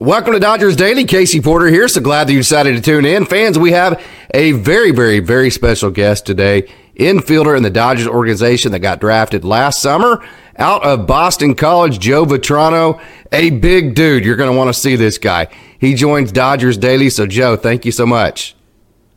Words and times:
Welcome 0.00 0.32
to 0.32 0.40
Dodgers 0.40 0.76
Daily. 0.76 1.04
Casey 1.04 1.42
Porter 1.42 1.66
here. 1.66 1.86
So 1.86 2.00
glad 2.00 2.26
that 2.26 2.32
you 2.32 2.38
decided 2.38 2.74
to 2.74 2.80
tune 2.80 3.04
in. 3.04 3.26
Fans, 3.26 3.58
we 3.58 3.72
have 3.72 4.02
a 4.32 4.52
very, 4.52 4.92
very, 4.92 5.20
very 5.20 5.50
special 5.50 5.90
guest 5.90 6.24
today. 6.24 6.62
Infielder 6.96 7.54
in 7.54 7.62
the 7.62 7.68
Dodgers 7.68 8.06
organization 8.06 8.72
that 8.72 8.78
got 8.78 8.98
drafted 8.98 9.44
last 9.44 9.82
summer 9.82 10.26
out 10.56 10.82
of 10.84 11.06
Boston 11.06 11.54
College, 11.54 11.98
Joe 11.98 12.24
Vetrano. 12.24 12.98
A 13.30 13.50
big 13.50 13.94
dude. 13.94 14.24
You're 14.24 14.36
going 14.36 14.50
to 14.50 14.56
want 14.56 14.68
to 14.68 14.80
see 14.80 14.96
this 14.96 15.18
guy. 15.18 15.48
He 15.78 15.92
joins 15.94 16.32
Dodgers 16.32 16.78
Daily. 16.78 17.10
So, 17.10 17.26
Joe, 17.26 17.56
thank 17.56 17.84
you 17.84 17.92
so 17.92 18.06
much. 18.06 18.56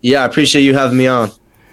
Yeah, 0.02 0.24
I 0.24 0.26
appreciate 0.26 0.64
you 0.64 0.74
having 0.74 0.98
me 0.98 1.08
on. 1.08 1.32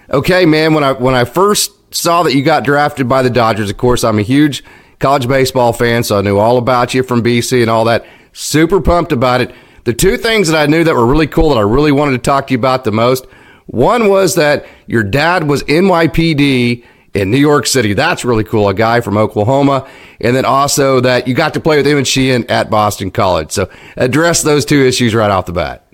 Okay, 0.09 0.45
man. 0.45 0.73
When 0.73 0.85
I 0.85 0.93
when 0.93 1.15
I 1.15 1.25
first 1.25 1.93
saw 1.93 2.23
that 2.23 2.33
you 2.33 2.43
got 2.43 2.63
drafted 2.63 3.09
by 3.09 3.23
the 3.23 3.29
Dodgers, 3.29 3.69
of 3.69 3.75
course, 3.75 4.05
I'm 4.05 4.19
a 4.19 4.23
huge 4.23 4.63
college 4.99 5.27
baseball 5.27 5.73
fan, 5.73 6.03
so 6.03 6.19
I 6.19 6.21
knew 6.21 6.37
all 6.37 6.57
about 6.57 6.93
you 6.93 7.03
from 7.03 7.21
BC 7.21 7.59
and 7.59 7.69
all 7.69 7.83
that. 7.85 8.05
Super 8.33 8.81
pumped 8.81 9.11
about 9.11 9.41
it. 9.41 9.53
The 9.83 9.93
two 9.93 10.17
things 10.17 10.47
that 10.47 10.57
I 10.57 10.67
knew 10.67 10.83
that 10.83 10.93
were 10.93 11.05
really 11.05 11.27
cool 11.27 11.49
that 11.49 11.57
I 11.57 11.61
really 11.61 11.91
wanted 11.91 12.11
to 12.11 12.17
talk 12.19 12.47
to 12.47 12.53
you 12.53 12.59
about 12.59 12.83
the 12.83 12.91
most 12.91 13.25
one 13.67 14.09
was 14.09 14.35
that 14.35 14.65
your 14.87 15.03
dad 15.03 15.47
was 15.47 15.63
NYPD 15.63 16.83
in 17.13 17.31
New 17.31 17.37
York 17.37 17.65
City. 17.65 17.93
That's 17.93 18.23
really 18.23 18.43
cool. 18.43 18.69
A 18.69 18.73
guy 18.73 19.01
from 19.01 19.17
Oklahoma. 19.17 19.89
And 20.19 20.35
then 20.35 20.45
also 20.45 20.99
that 21.01 21.27
you 21.27 21.33
got 21.33 21.53
to 21.55 21.59
play 21.59 21.77
with 21.77 21.87
Emmett 21.87 22.07
Sheehan 22.07 22.45
at 22.49 22.69
Boston 22.69 23.11
College. 23.11 23.51
So 23.51 23.69
address 23.97 24.43
those 24.43 24.65
two 24.65 24.85
issues 24.85 25.15
right 25.15 25.31
off 25.31 25.45
the 25.45 25.53
bat. 25.53 25.87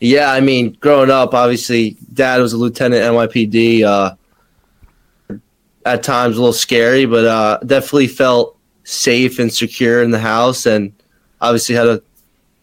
Yeah, 0.00 0.30
I 0.30 0.40
mean, 0.40 0.76
growing 0.80 1.10
up, 1.10 1.34
obviously, 1.34 1.96
dad 2.12 2.40
was 2.40 2.52
a 2.52 2.56
lieutenant 2.56 3.02
NYPD. 3.02 3.82
Uh, 3.82 4.14
at 5.88 6.02
times 6.02 6.36
a 6.36 6.40
little 6.40 6.52
scary, 6.52 7.06
but 7.06 7.24
uh, 7.24 7.58
definitely 7.64 8.08
felt 8.08 8.56
safe 8.84 9.38
and 9.38 9.52
secure 9.52 10.02
in 10.02 10.10
the 10.10 10.18
house. 10.18 10.66
And 10.66 10.92
obviously 11.40 11.74
had 11.74 11.84
to 11.84 12.02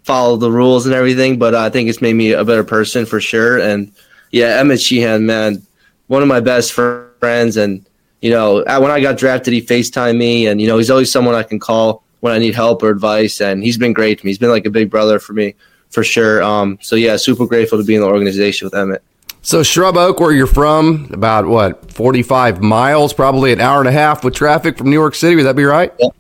follow 0.04 0.38
the 0.38 0.52
rules 0.52 0.86
and 0.86 0.94
everything, 0.94 1.40
but 1.40 1.56
I 1.56 1.70
think 1.70 1.90
it's 1.90 2.02
made 2.02 2.14
me 2.14 2.32
a 2.32 2.46
better 2.46 2.64
person 2.64 3.06
for 3.06 3.20
sure. 3.20 3.60
And 3.60 3.92
yeah, 4.32 4.60
Emmett 4.60 4.80
Sheehan, 4.80 5.26
man, 5.26 5.66
one 6.08 6.22
of 6.22 6.28
my 6.28 6.40
best 6.40 6.74
friends. 6.74 7.58
And, 7.58 7.86
you 8.22 8.30
know, 8.30 8.58
when 8.58 8.92
I 8.92 9.02
got 9.02 9.18
drafted, 9.18 9.54
he 9.54 9.62
FaceTime 9.62 10.18
me 10.18 10.48
and, 10.48 10.62
you 10.62 10.68
know, 10.68 10.78
he's 10.78 10.92
always 10.92 11.12
someone 11.12 11.34
I 11.34 11.44
can 11.44 11.60
call 11.60 12.04
when 12.20 12.34
I 12.34 12.38
need 12.38 12.54
help 12.54 12.84
or 12.84 12.90
advice. 12.90 13.42
And 13.42 13.64
he's 13.64 13.78
been 13.78 13.94
great 13.94 14.20
to 14.20 14.26
me. 14.26 14.30
He's 14.30 14.38
been 14.38 14.50
like 14.50 14.66
a 14.66 14.70
big 14.70 14.92
brother 14.92 15.20
for 15.20 15.34
me 15.34 15.56
for 15.90 16.04
sure. 16.04 16.44
Um, 16.44 16.78
so 16.82 16.96
yeah, 16.96 17.16
super 17.18 17.48
grateful 17.48 17.80
to 17.80 17.84
be 17.84 17.96
in 17.96 18.02
the 18.02 18.08
organization 18.08 18.68
with 18.68 18.76
Emmett. 18.76 19.04
So 19.42 19.64
Shrub 19.64 19.96
Oak, 19.96 20.20
where 20.20 20.32
you're 20.32 20.48
from, 20.48 21.10
about 21.14 21.46
what, 21.46 21.92
45 21.92 22.62
miles, 22.62 23.14
probably 23.14 23.54
an 23.54 23.62
hour 23.62 23.80
and 23.80 23.88
a 23.88 23.92
half 23.92 24.24
with 24.24 24.34
traffic 24.34 24.78
from 24.78 24.90
New 24.90 24.96
York 24.96 25.14
City. 25.14 25.36
Would 25.36 25.44
that 25.44 25.56
be 25.56 25.66
right? 25.66 25.94
Yep. 26.00 26.16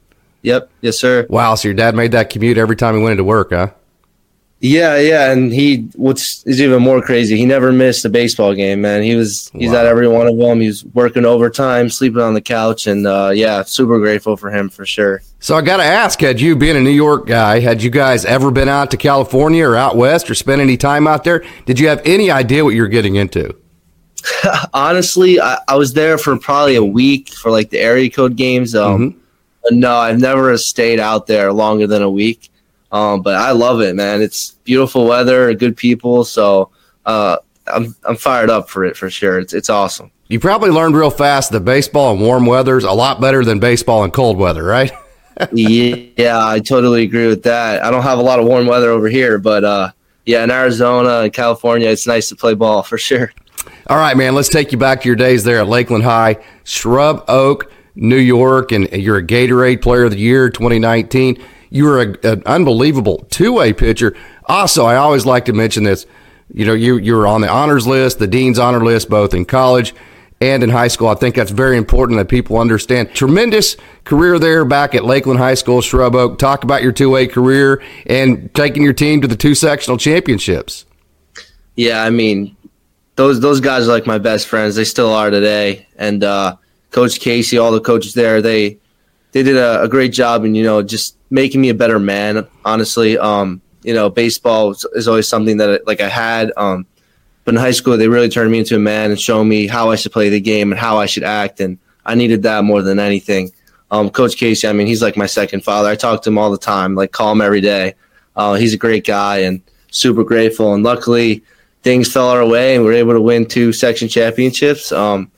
Yep. 0.46 0.70
Yes, 0.82 1.00
sir. 1.00 1.26
Wow. 1.28 1.56
So 1.56 1.68
your 1.68 1.76
dad 1.76 1.96
made 1.96 2.12
that 2.12 2.30
commute 2.30 2.58
every 2.58 2.76
time 2.76 2.96
he 2.96 3.02
went 3.02 3.14
into 3.14 3.24
work, 3.24 3.50
huh? 3.50 3.72
Yeah, 4.62 4.98
yeah, 4.98 5.32
and 5.32 5.54
he 5.54 5.90
what's 5.96 6.44
is 6.46 6.62
even 6.62 6.82
more 6.82 7.02
crazy. 7.02 7.38
He 7.38 7.46
never 7.46 7.72
missed 7.74 8.06
a 8.06 8.10
baseball 8.10 8.56
game, 8.56 8.82
man. 8.82 9.04
He 9.04 9.14
was 9.16 9.52
he's 9.54 9.72
wow. 9.72 9.80
at 9.80 9.86
every 9.86 10.08
one 10.08 10.28
of 10.28 10.38
them. 10.38 10.62
He's 10.62 10.84
working 10.86 11.26
overtime, 11.26 11.90
sleeping 11.90 12.22
on 12.22 12.34
the 12.34 12.42
couch, 12.42 12.88
and 12.88 13.06
uh, 13.06 13.32
yeah, 13.34 13.64
super 13.64 14.00
grateful 14.00 14.38
for 14.38 14.50
him 14.50 14.70
for 14.70 14.86
sure. 14.86 15.22
So 15.40 15.56
I 15.56 15.62
got 15.62 15.78
to 15.78 15.84
ask, 15.84 16.20
had 16.22 16.40
you 16.40 16.56
been 16.56 16.78
a 16.78 16.82
New 16.82 16.90
York 16.90 17.28
guy, 17.28 17.60
had 17.60 17.84
you 17.84 17.90
guys 17.90 18.24
ever 18.24 18.50
been 18.50 18.70
out 18.70 18.92
to 18.92 18.98
California 18.98 19.68
or 19.68 19.76
out 19.76 19.98
west 19.98 20.32
or 20.32 20.36
spent 20.36 20.62
any 20.62 20.78
time 20.78 21.06
out 21.06 21.26
there? 21.26 21.44
Did 21.66 21.80
you 21.80 21.90
have 21.90 22.02
any 22.06 22.32
idea 22.32 22.64
what 22.64 22.76
you're 22.76 22.88
getting 22.88 23.18
into? 23.18 23.56
Honestly, 24.74 25.40
I, 25.40 25.60
I, 25.68 25.76
was 25.76 25.94
there 25.94 26.18
for 26.18 26.40
probably 26.40 26.76
a 26.76 26.84
week 26.84 27.30
for 27.30 27.52
like 27.52 27.70
the 27.70 27.80
area 27.80 28.10
code 28.10 28.36
games. 28.36 28.74
Um, 28.74 29.12
mm-hmm 29.12 29.20
no, 29.72 29.96
I've 29.96 30.20
never 30.20 30.58
stayed 30.58 31.00
out 31.00 31.28
there 31.28 31.52
longer 31.52 31.88
than 31.88 32.02
a 32.02 32.10
week. 32.10 32.52
Um, 32.92 33.22
but 33.22 33.36
I 33.36 33.52
love 33.52 33.82
it, 33.82 33.96
man. 33.96 34.22
It's 34.22 34.52
beautiful 34.64 35.06
weather, 35.06 35.54
good 35.54 35.76
people. 35.76 36.24
So 36.24 36.72
uh, 37.06 37.38
I'm 37.68 37.96
I'm 38.04 38.16
fired 38.16 38.50
up 38.50 38.70
for 38.70 38.86
it 38.86 38.96
for 38.96 39.10
sure. 39.10 39.40
It's 39.40 39.54
it's 39.54 39.70
awesome. 39.70 40.12
You 40.28 40.40
probably 40.40 40.72
learned 40.72 40.96
real 40.96 41.12
fast 41.12 41.52
that 41.52 41.62
baseball 41.62 42.14
in 42.16 42.20
warm 42.20 42.46
weather 42.46 42.78
is 42.78 42.84
a 42.84 42.92
lot 42.92 43.22
better 43.22 43.44
than 43.44 43.60
baseball 43.60 44.04
in 44.04 44.12
cold 44.12 44.38
weather, 44.38 44.64
right? 44.64 44.92
yeah, 45.52 46.40
I 46.42 46.60
totally 46.60 47.04
agree 47.04 47.28
with 47.28 47.44
that. 47.44 47.84
I 47.84 47.92
don't 47.92 48.04
have 48.04 48.18
a 48.18 48.24
lot 48.24 48.40
of 48.40 48.46
warm 48.46 48.66
weather 48.66 48.90
over 48.90 49.08
here, 49.08 49.38
but 49.38 49.64
uh, 49.64 49.92
yeah, 50.26 50.44
in 50.44 50.50
Arizona 50.50 51.20
and 51.22 51.34
California, 51.34 51.90
it's 51.90 52.08
nice 52.08 52.30
to 52.30 52.36
play 52.36 52.54
ball 52.54 52.82
for 52.82 52.98
sure. 52.98 53.32
All 53.88 53.98
right, 53.98 54.18
man. 54.18 54.34
Let's 54.34 54.50
take 54.50 54.72
you 54.72 54.78
back 54.78 55.02
to 55.02 55.08
your 55.08 55.16
days 55.16 55.44
there 55.44 55.60
at 55.60 55.68
Lakeland 55.68 56.04
High, 56.04 56.38
Shrub 56.64 57.24
Oak. 57.28 57.72
New 57.96 58.18
York, 58.18 58.72
and 58.72 58.90
you're 58.92 59.18
a 59.18 59.26
Gatorade 59.26 59.82
Player 59.82 60.06
of 60.06 60.12
the 60.12 60.18
Year 60.18 60.50
2019. 60.50 61.42
You 61.70 61.86
were 61.86 62.02
a, 62.02 62.32
an 62.32 62.44
unbelievable 62.46 63.26
two 63.30 63.54
way 63.54 63.74
pitcher. 63.74 64.16
Also, 64.46 64.86
I 64.86 64.96
always 64.98 65.26
like 65.26 65.46
to 65.46 65.54
mention 65.54 65.84
this. 65.84 66.06
You 66.54 66.66
know, 66.66 66.74
you 66.74 66.98
you 66.98 67.16
were 67.16 67.28
on 67.28 67.42
the 67.42 67.50
honors 67.50 67.88
list, 67.88 68.20
the 68.20 68.28
dean's 68.28 68.60
honor 68.60 68.84
list, 68.84 69.10
both 69.10 69.34
in 69.34 69.46
college 69.46 69.94
and 70.42 70.64
in 70.64 70.70
high 70.70 70.88
school. 70.88 71.08
I 71.08 71.16
think 71.16 71.36
that's 71.36 71.52
very 71.52 71.78
important 71.78 72.18
that 72.18 72.28
people 72.28 72.58
understand. 72.58 73.14
Tremendous 73.14 73.78
career 74.04 74.38
there 74.38 74.66
back 74.66 74.94
at 74.94 75.06
Lakeland 75.06 75.40
High 75.40 75.54
School, 75.54 75.82
Shrub 75.82 76.16
Oak. 76.16 76.38
Talk 76.38 76.64
about 76.64 76.84
your 76.84 76.92
two 76.92 77.10
way 77.10 77.28
career 77.28 77.82
and 78.06 78.54
taking 78.54 78.84
your 78.84 78.94
team 78.94 79.22
to 79.22 79.28
the 79.28 79.36
two 79.36 79.56
sectional 79.56 79.98
championships. 79.98 80.86
Yeah, 81.76 82.04
I 82.04 82.10
mean, 82.10 82.56
those 83.16 83.40
those 83.40 83.60
guys 83.60 83.88
are 83.88 83.92
like 83.92 84.06
my 84.06 84.18
best 84.18 84.48
friends. 84.48 84.76
They 84.76 84.84
still 84.84 85.12
are 85.12 85.30
today, 85.30 85.88
and 85.98 86.24
uh, 86.24 86.58
Coach 86.96 87.20
Casey, 87.20 87.58
all 87.58 87.74
the 87.74 87.82
coaches 87.82 88.14
there, 88.14 88.42
they 88.42 88.80
they 89.34 89.44
did 89.44 89.58
a, 89.58 89.82
a, 89.84 89.90
great 89.90 90.14
job 90.14 90.46
and 90.46 90.56
you 90.56 90.64
know 90.64 90.82
just 90.82 91.18
making 91.30 91.60
me 91.60 91.68
a 91.68 91.74
better 91.74 92.00
man. 92.00 92.48
Honestly, 92.64 93.18
um, 93.18 93.62
you 93.84 93.94
know, 93.94 94.10
baseball 94.10 94.74
is 94.94 95.06
always 95.06 95.28
something 95.28 95.58
that 95.58 95.86
like 95.86 96.00
I 96.00 96.08
had. 96.08 96.54
Um, 96.56 96.88
but 97.44 97.54
in 97.54 97.60
high 97.60 97.72
school, 97.72 97.98
they 97.98 98.08
really 98.08 98.30
turned 98.30 98.50
me 98.50 98.60
into 98.60 98.78
a 98.78 98.80
man 98.80 99.12
and 99.12 99.20
showed 99.20 99.44
me 99.44 99.68
how 99.68 99.92
I 99.92 99.98
should 99.98 100.14
play 100.14 100.30
the 100.30 100.40
game 100.40 100.72
and 100.72 100.80
how 100.80 100.98
I 100.98 101.06
should 101.06 101.26
act, 101.26 101.60
and 101.60 101.80
I 102.06 102.16
needed 102.16 102.44
that 102.44 102.64
more 102.64 102.82
than 102.82 102.98
anything. 102.98 103.52
Um, 103.92 104.10
Coach 104.10 104.38
Casey, 104.38 104.66
I 104.66 104.72
mean, 104.72 104.88
he's 104.88 105.02
like 105.02 105.18
my 105.18 105.26
second 105.26 105.66
father. 105.66 105.90
I 105.90 105.96
talk 105.96 106.22
to 106.22 106.30
him 106.30 106.38
all 106.38 106.50
the 106.50 106.58
time, 106.58 106.96
like 106.96 107.12
call 107.12 107.34
him 107.34 107.42
every 107.42 107.60
day. 107.60 107.96
Uh, 108.38 108.54
he's 108.54 108.74
a 108.74 108.78
great 108.78 109.06
guy 109.06 109.40
and 109.40 109.62
super 109.92 110.24
grateful. 110.24 110.74
And 110.74 110.82
luckily, 110.82 111.44
things 111.84 112.10
fell 112.10 112.30
our 112.30 112.48
way 112.48 112.76
and 112.76 112.86
we 112.86 112.90
were 112.90 112.96
able 112.96 113.14
to 113.14 113.22
win 113.22 113.46
two 113.46 113.74
section 113.74 114.08
championships. 114.08 114.94
Um, 114.94 115.30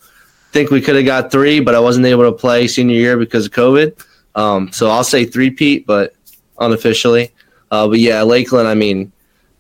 think 0.52 0.72
we 0.72 0.82
could 0.82 0.96
have 0.96 1.06
got 1.06 1.32
three, 1.32 1.60
but 1.60 1.76
I 1.76 1.80
wasn't 1.80 2.06
able 2.06 2.24
to 2.24 2.32
play 2.32 2.68
senior 2.68 2.96
year 2.96 3.18
because 3.18 3.46
of 3.46 3.52
COVID. 3.52 4.04
Um, 4.36 4.72
so 4.72 4.90
I'll 4.90 5.04
say 5.04 5.26
three 5.26 5.50
Pete, 5.50 5.86
but 5.86 6.14
unofficially. 6.60 7.32
Uh, 7.72 7.88
but 7.88 8.00
yeah, 8.00 8.22
Lakeland. 8.22 8.68
I 8.68 8.76
mean, 8.76 9.12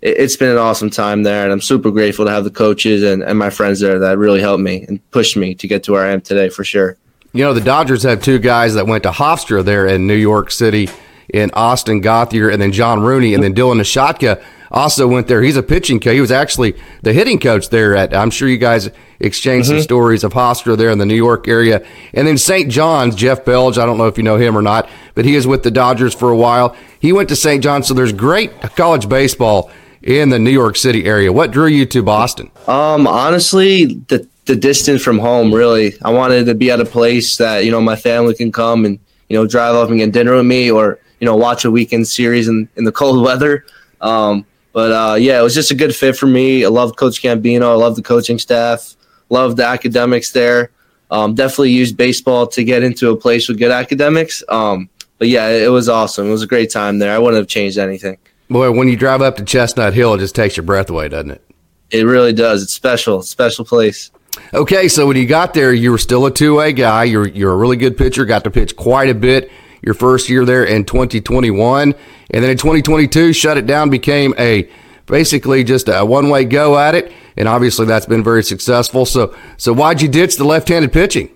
it, 0.01 0.19
has 0.19 0.37
been 0.37 0.51
an 0.51 0.57
awesome 0.57 0.89
time 0.89 1.23
there, 1.23 1.43
and 1.43 1.51
I'm 1.51 1.61
super 1.61 1.91
grateful 1.91 2.25
to 2.25 2.31
have 2.31 2.43
the 2.43 2.51
coaches 2.51 3.03
and, 3.03 3.23
and 3.23 3.37
my 3.37 3.49
friends 3.49 3.79
there 3.79 3.99
that 3.99 4.17
really 4.17 4.41
helped 4.41 4.63
me 4.63 4.85
and 4.87 4.99
pushed 5.11 5.35
me 5.35 5.55
to 5.55 5.67
get 5.67 5.83
to 5.83 5.93
where 5.93 6.05
I 6.05 6.11
am 6.11 6.21
today 6.21 6.49
for 6.49 6.63
sure. 6.63 6.97
You 7.33 7.43
know, 7.43 7.53
the 7.53 7.61
Dodgers 7.61 8.03
have 8.03 8.21
two 8.21 8.39
guys 8.39 8.75
that 8.75 8.87
went 8.87 9.03
to 9.03 9.11
Hofstra 9.11 9.63
there 9.63 9.87
in 9.87 10.07
New 10.07 10.15
York 10.15 10.51
City, 10.51 10.89
in 11.33 11.51
Austin 11.53 12.01
Gauthier, 12.01 12.49
and 12.49 12.61
then 12.61 12.71
John 12.71 13.01
Rooney, 13.01 13.33
and 13.33 13.43
then 13.43 13.53
Dylan 13.53 13.79
Nishotka 13.79 14.41
also 14.71 15.07
went 15.07 15.27
there. 15.27 15.41
He's 15.41 15.57
a 15.57 15.63
pitching 15.63 15.99
coach. 15.99 16.13
He 16.13 16.21
was 16.21 16.31
actually 16.31 16.75
the 17.01 17.13
hitting 17.13 17.39
coach 17.39 17.69
there 17.69 17.95
at. 17.95 18.13
I'm 18.13 18.29
sure 18.29 18.47
you 18.47 18.57
guys 18.57 18.89
exchanged 19.19 19.69
mm-hmm. 19.69 19.79
some 19.79 19.83
stories 19.83 20.23
of 20.23 20.33
Hofstra 20.33 20.77
there 20.77 20.89
in 20.89 20.97
the 20.97 21.05
New 21.05 21.15
York 21.15 21.47
area, 21.47 21.85
and 22.13 22.27
then 22.27 22.37
St. 22.37 22.69
John's. 22.71 23.15
Jeff 23.15 23.45
Belge. 23.45 23.77
I 23.77 23.85
don't 23.85 23.97
know 23.97 24.07
if 24.07 24.17
you 24.17 24.23
know 24.23 24.37
him 24.37 24.57
or 24.57 24.61
not, 24.61 24.89
but 25.15 25.25
he 25.25 25.35
is 25.35 25.47
with 25.47 25.63
the 25.63 25.71
Dodgers 25.71 26.13
for 26.13 26.29
a 26.31 26.37
while. 26.37 26.75
He 26.99 27.13
went 27.13 27.29
to 27.29 27.35
St. 27.35 27.63
John's, 27.63 27.87
so 27.87 27.93
there's 27.93 28.13
great 28.13 28.61
college 28.75 29.09
baseball 29.09 29.71
in 30.03 30.29
the 30.29 30.39
New 30.39 30.51
York 30.51 30.77
City 30.77 31.05
area. 31.05 31.31
What 31.31 31.51
drew 31.51 31.67
you 31.67 31.85
to 31.87 32.03
Boston? 32.03 32.51
Um, 32.67 33.07
honestly, 33.07 33.85
the 33.85 34.27
the 34.45 34.55
distance 34.55 35.03
from 35.03 35.19
home. 35.19 35.53
Really, 35.53 35.93
I 36.03 36.11
wanted 36.11 36.45
to 36.45 36.55
be 36.55 36.71
at 36.71 36.79
a 36.79 36.85
place 36.85 37.37
that 37.37 37.65
you 37.65 37.71
know 37.71 37.81
my 37.81 37.95
family 37.95 38.33
can 38.33 38.51
come 38.51 38.85
and 38.85 38.99
you 39.29 39.37
know 39.37 39.45
drive 39.45 39.75
up 39.75 39.89
and 39.89 39.99
get 39.99 40.11
dinner 40.11 40.35
with 40.35 40.45
me, 40.45 40.71
or 40.71 40.99
you 41.19 41.25
know 41.25 41.35
watch 41.35 41.65
a 41.65 41.71
weekend 41.71 42.07
series 42.07 42.47
in 42.47 42.67
in 42.75 42.85
the 42.85 42.91
cold 42.91 43.23
weather. 43.25 43.65
Um, 44.01 44.45
but 44.77 44.91
uh, 44.91 45.15
yeah, 45.15 45.39
it 45.39 45.41
was 45.41 45.55
just 45.55 45.71
a 45.71 45.73
good 45.73 45.95
fit 45.95 46.15
for 46.15 46.27
me. 46.27 46.63
I 46.63 46.67
love 46.67 46.97
Coach 46.97 47.23
Gambino. 47.23 47.63
I 47.63 47.73
love 47.73 47.95
the 47.95 48.03
coaching 48.03 48.37
staff. 48.37 48.95
Love 49.31 49.55
the 49.55 49.65
academics 49.65 50.33
there. 50.33 50.69
Um, 51.09 51.33
definitely 51.33 51.71
used 51.71 51.97
baseball 51.97 52.45
to 52.49 52.63
get 52.63 52.83
into 52.83 53.09
a 53.09 53.15
place 53.15 53.49
with 53.49 53.57
good 53.57 53.71
academics. 53.71 54.43
Um, 54.49 54.87
but 55.17 55.29
yeah, 55.29 55.49
it 55.49 55.71
was 55.71 55.89
awesome. 55.89 56.27
It 56.27 56.29
was 56.29 56.43
a 56.43 56.47
great 56.47 56.69
time 56.69 56.99
there. 56.99 57.11
I 57.11 57.17
wouldn't 57.17 57.39
have 57.41 57.47
changed 57.47 57.79
anything. 57.79 58.19
Boy, 58.51 58.71
when 58.71 58.87
you 58.87 58.95
drive 58.95 59.23
up 59.23 59.37
to 59.37 59.43
Chestnut 59.43 59.95
Hill, 59.95 60.13
it 60.13 60.19
just 60.19 60.35
takes 60.35 60.55
your 60.55 60.63
breath 60.63 60.91
away, 60.91 61.09
doesn't 61.09 61.31
it? 61.31 61.41
It 61.89 62.03
really 62.03 62.33
does. 62.33 62.61
It's 62.61 62.73
special. 62.73 63.23
Special 63.23 63.65
place. 63.65 64.11
Okay, 64.53 64.89
so 64.89 65.07
when 65.07 65.17
you 65.17 65.25
got 65.25 65.55
there, 65.55 65.73
you 65.73 65.89
were 65.89 65.97
still 65.97 66.27
a 66.27 66.31
two 66.31 66.59
A 66.59 66.71
guy. 66.71 67.05
You're 67.05 67.27
you're 67.27 67.51
a 67.51 67.57
really 67.57 67.77
good 67.77 67.97
pitcher. 67.97 68.25
Got 68.25 68.43
to 68.43 68.51
pitch 68.51 68.75
quite 68.75 69.09
a 69.09 69.15
bit 69.15 69.49
your 69.81 69.93
first 69.93 70.29
year 70.29 70.45
there 70.45 70.63
in 70.63 70.85
2021. 70.85 71.93
And 72.31 72.43
then 72.43 72.49
in 72.49 72.57
2022, 72.57 73.33
shut 73.33 73.57
it 73.57 73.65
down, 73.65 73.89
became 73.89 74.33
a 74.37 74.69
basically 75.05 75.63
just 75.63 75.87
a 75.87 76.05
one 76.05 76.29
way 76.29 76.45
go 76.45 76.77
at 76.77 76.95
it. 76.95 77.11
And 77.37 77.47
obviously 77.47 77.85
that's 77.85 78.05
been 78.05 78.23
very 78.23 78.43
successful. 78.43 79.05
So, 79.05 79.35
so 79.57 79.73
why'd 79.73 80.01
you 80.01 80.07
ditch 80.07 80.37
the 80.37 80.43
left 80.43 80.67
handed 80.69 80.91
pitching? 80.91 81.31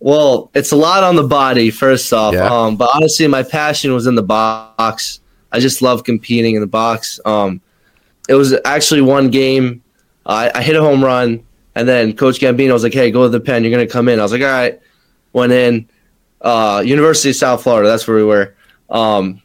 Well, 0.00 0.50
it's 0.52 0.72
a 0.72 0.76
lot 0.76 1.04
on 1.04 1.14
the 1.14 1.22
body, 1.22 1.70
first 1.70 2.12
off. 2.12 2.34
Yeah. 2.34 2.52
Um, 2.52 2.76
but 2.76 2.90
honestly, 2.92 3.28
my 3.28 3.44
passion 3.44 3.94
was 3.94 4.08
in 4.08 4.16
the 4.16 4.22
box. 4.22 5.20
I 5.52 5.60
just 5.60 5.80
love 5.80 6.02
competing 6.02 6.56
in 6.56 6.60
the 6.60 6.66
box. 6.66 7.20
Um, 7.24 7.60
it 8.28 8.34
was 8.34 8.52
actually 8.64 9.02
one 9.02 9.30
game. 9.30 9.80
I, 10.26 10.50
I 10.52 10.62
hit 10.62 10.74
a 10.74 10.80
home 10.80 11.04
run, 11.04 11.44
and 11.76 11.88
then 11.88 12.16
Coach 12.16 12.40
Gambino 12.40 12.72
was 12.72 12.82
like, 12.82 12.94
"Hey, 12.94 13.12
go 13.12 13.22
to 13.22 13.28
the 13.28 13.38
pen. 13.38 13.62
You're 13.62 13.70
gonna 13.70 13.86
come 13.86 14.08
in." 14.08 14.18
I 14.18 14.22
was 14.22 14.32
like, 14.32 14.42
"All 14.42 14.48
right." 14.48 14.80
Went 15.32 15.52
in. 15.52 15.88
Uh, 16.42 16.82
University 16.84 17.30
of 17.30 17.36
South 17.36 17.62
Florida. 17.62 17.88
That's 17.88 18.06
where 18.06 18.16
we 18.16 18.24
were. 18.24 18.54
Um, 18.90 19.40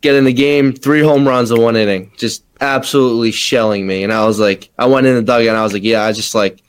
get 0.00 0.14
in 0.14 0.24
the 0.24 0.32
game, 0.32 0.72
three 0.72 1.00
home 1.00 1.26
runs 1.26 1.50
in 1.50 1.60
one 1.60 1.76
inning, 1.76 2.12
just 2.16 2.44
absolutely 2.60 3.30
shelling 3.30 3.86
me. 3.86 4.02
And 4.02 4.12
I 4.12 4.26
was 4.26 4.38
like, 4.38 4.70
I 4.78 4.86
went 4.86 5.06
in 5.06 5.14
the 5.14 5.22
dugout 5.22 5.48
and 5.48 5.56
I 5.56 5.62
was 5.62 5.72
like, 5.72 5.84
yeah, 5.84 6.02
I 6.02 6.12
just 6.12 6.34
like, 6.34 6.62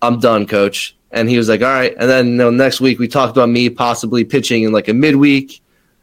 I'm 0.00 0.20
done, 0.20 0.46
coach. 0.46 0.96
And 1.10 1.28
he 1.28 1.36
was 1.36 1.48
like, 1.48 1.62
all 1.62 1.68
right. 1.68 1.94
And 1.98 2.08
then 2.08 2.28
you 2.28 2.36
know, 2.36 2.50
next 2.50 2.80
week 2.80 2.98
we 2.98 3.08
talked 3.08 3.36
about 3.36 3.48
me 3.48 3.68
possibly 3.68 4.24
pitching 4.24 4.62
in 4.62 4.72
like 4.72 4.88
a 4.88 4.94
midweek. 4.94 5.60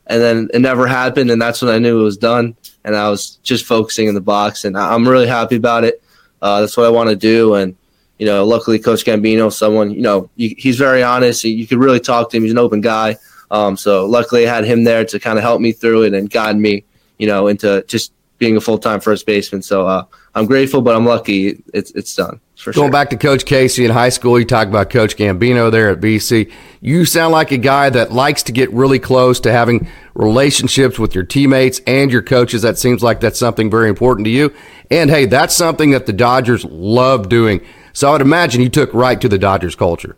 And 0.08 0.22
then 0.22 0.50
it 0.54 0.60
never 0.60 0.88
happened. 0.88 1.30
And 1.30 1.42
that's 1.42 1.62
when 1.62 1.74
I 1.74 1.78
knew 1.78 2.00
it 2.00 2.04
was 2.04 2.18
done. 2.18 2.56
And 2.84 2.96
I 2.96 3.10
was 3.10 3.36
just 3.44 3.66
focusing 3.66 4.08
in 4.08 4.16
the 4.16 4.22
box. 4.22 4.66
And 4.66 4.78
I'm 4.78 5.08
really 5.08 5.28
happy 5.28 5.56
about 5.56 5.84
it. 5.84 6.02
Uh, 6.42 6.62
that's 6.62 6.76
what 6.76 6.86
I 6.86 6.90
want 6.90 7.10
to 7.10 7.16
do. 7.16 7.54
And, 7.56 7.76
you 8.20 8.26
know, 8.26 8.46
luckily 8.46 8.78
Coach 8.78 9.06
Gambino, 9.06 9.52
someone, 9.52 9.92
you 9.92 10.02
know, 10.02 10.30
he's 10.36 10.78
very 10.78 11.02
honest. 11.02 11.44
You 11.46 11.66
could 11.66 11.80
really 11.80 12.02
talk 12.02 12.30
to 12.30 12.38
him. 12.38 12.44
He's 12.44 12.52
an 12.52 12.58
open 12.58 12.82
guy. 12.82 13.18
Um, 13.50 13.78
so 13.78 14.06
luckily 14.06 14.48
I 14.48 14.54
had 14.54 14.66
him 14.66 14.84
there 14.84 15.06
to 15.06 15.20
kind 15.20 15.40
of 15.40 15.44
help 15.44 15.62
me 15.62 15.72
through 15.72 16.04
it 16.04 16.14
and 16.14 16.30
guide 16.30 16.58
me, 16.58 16.84
you 17.18 17.28
know, 17.28 17.48
into 17.48 17.84
just 17.88 18.12
being 18.38 18.58
a 18.58 18.62
full 18.62 18.78
time 18.78 19.00
first 19.00 19.26
baseman. 19.26 19.62
So 19.62 19.88
uh, 19.88 20.06
I'm 20.36 20.46
grateful, 20.46 20.82
but 20.82 20.96
I'm 20.96 21.06
lucky 21.06 21.64
it's 21.74 21.92
it's 21.92 22.16
done. 22.16 22.40
Going 22.66 22.74
sure. 22.74 22.92
back 22.92 23.10
to 23.12 23.18
Coach 23.18 23.46
Casey 23.46 23.86
in 23.86 23.92
high 23.92 24.10
school, 24.10 24.38
you 24.38 24.44
talk 24.44 24.68
about 24.68 24.90
Coach 24.90 25.16
Gambino 25.16 25.72
there 25.72 25.92
at 25.92 26.02
BC. 26.02 26.52
You 26.82 27.06
sound 27.06 27.32
like 27.32 27.52
a 27.52 27.58
guy 27.58 27.90
that 27.90 28.12
likes 28.12 28.44
to 28.44 28.52
get 28.52 28.70
really 28.74 29.00
close 29.00 29.40
to 29.42 29.52
having 29.52 29.88
relationships 30.14 31.00
with 31.00 31.16
your 31.16 31.24
teammates 31.24 31.80
and 31.88 32.12
your 32.12 32.22
coaches. 32.22 32.64
That 32.64 32.78
seems 32.78 33.02
like 33.02 33.22
that's 33.22 33.40
something 33.40 33.70
very 33.70 33.88
important 33.88 34.26
to 34.26 34.32
you. 34.32 34.54
And 34.92 35.10
hey, 35.10 35.26
that's 35.26 35.56
something 35.56 35.92
that 35.92 36.06
the 36.06 36.12
Dodgers 36.12 36.66
love 36.66 37.30
doing. 37.30 37.62
So 38.00 38.08
I 38.08 38.14
would 38.14 38.22
imagine 38.22 38.62
you 38.62 38.70
took 38.70 38.94
right 38.94 39.20
to 39.20 39.28
the 39.28 39.38
Dodgers 39.38 39.76
culture. 39.76 40.16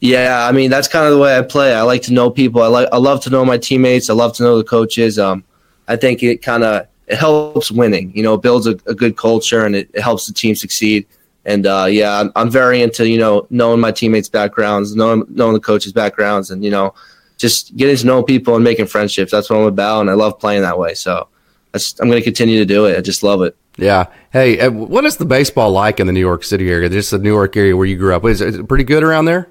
Yeah, 0.00 0.44
I 0.44 0.50
mean 0.50 0.70
that's 0.70 0.88
kind 0.88 1.06
of 1.06 1.12
the 1.12 1.18
way 1.18 1.38
I 1.38 1.42
play. 1.42 1.72
I 1.72 1.82
like 1.82 2.02
to 2.02 2.12
know 2.12 2.30
people. 2.30 2.62
I 2.62 2.66
like 2.66 2.88
I 2.90 2.96
love 2.96 3.22
to 3.22 3.30
know 3.30 3.44
my 3.44 3.58
teammates. 3.58 4.10
I 4.10 4.14
love 4.14 4.32
to 4.38 4.42
know 4.42 4.58
the 4.58 4.64
coaches. 4.64 5.16
Um, 5.16 5.44
I 5.86 5.94
think 5.94 6.24
it 6.24 6.42
kind 6.42 6.64
of 6.64 6.88
it 7.06 7.16
helps 7.16 7.70
winning. 7.70 8.10
You 8.12 8.24
know, 8.24 8.36
builds 8.36 8.66
a, 8.66 8.70
a 8.88 8.94
good 8.94 9.16
culture 9.16 9.64
and 9.64 9.76
it, 9.76 9.88
it, 9.94 10.00
helps 10.00 10.26
the 10.26 10.32
team 10.32 10.56
succeed. 10.56 11.06
And 11.44 11.64
uh, 11.64 11.86
yeah, 11.88 12.18
I'm, 12.18 12.32
I'm, 12.34 12.50
very 12.50 12.82
into 12.82 13.08
you 13.08 13.18
know 13.18 13.46
knowing 13.50 13.78
my 13.78 13.92
teammates' 13.92 14.28
backgrounds, 14.28 14.96
knowing 14.96 15.22
knowing 15.28 15.52
the 15.52 15.60
coaches' 15.60 15.92
backgrounds, 15.92 16.50
and 16.50 16.64
you 16.64 16.72
know 16.72 16.92
just 17.36 17.76
getting 17.76 17.96
to 17.98 18.04
know 18.04 18.24
people 18.24 18.56
and 18.56 18.64
making 18.64 18.86
friendships. 18.86 19.30
That's 19.30 19.48
what 19.48 19.60
I'm 19.60 19.66
about, 19.66 20.00
and 20.00 20.10
I 20.10 20.14
love 20.14 20.40
playing 20.40 20.62
that 20.62 20.76
way. 20.76 20.94
So 20.94 21.28
I'm 21.72 22.08
going 22.08 22.20
to 22.20 22.24
continue 22.24 22.58
to 22.58 22.66
do 22.66 22.86
it. 22.86 22.98
I 22.98 23.00
just 23.00 23.22
love 23.22 23.42
it. 23.42 23.56
Yeah. 23.76 24.06
Hey, 24.32 24.58
uh, 24.60 24.70
what 24.70 25.04
is 25.04 25.16
the 25.16 25.24
baseball 25.24 25.70
like 25.70 26.00
in 26.00 26.06
the 26.06 26.12
New 26.12 26.20
York 26.20 26.44
City 26.44 26.70
area? 26.70 26.88
Just 26.88 27.10
the 27.10 27.18
New 27.18 27.32
York 27.32 27.56
area 27.56 27.76
where 27.76 27.86
you 27.86 27.96
grew 27.96 28.14
up. 28.14 28.24
Is 28.24 28.40
it 28.40 28.68
pretty 28.68 28.84
good 28.84 29.02
around 29.02 29.26
there? 29.26 29.48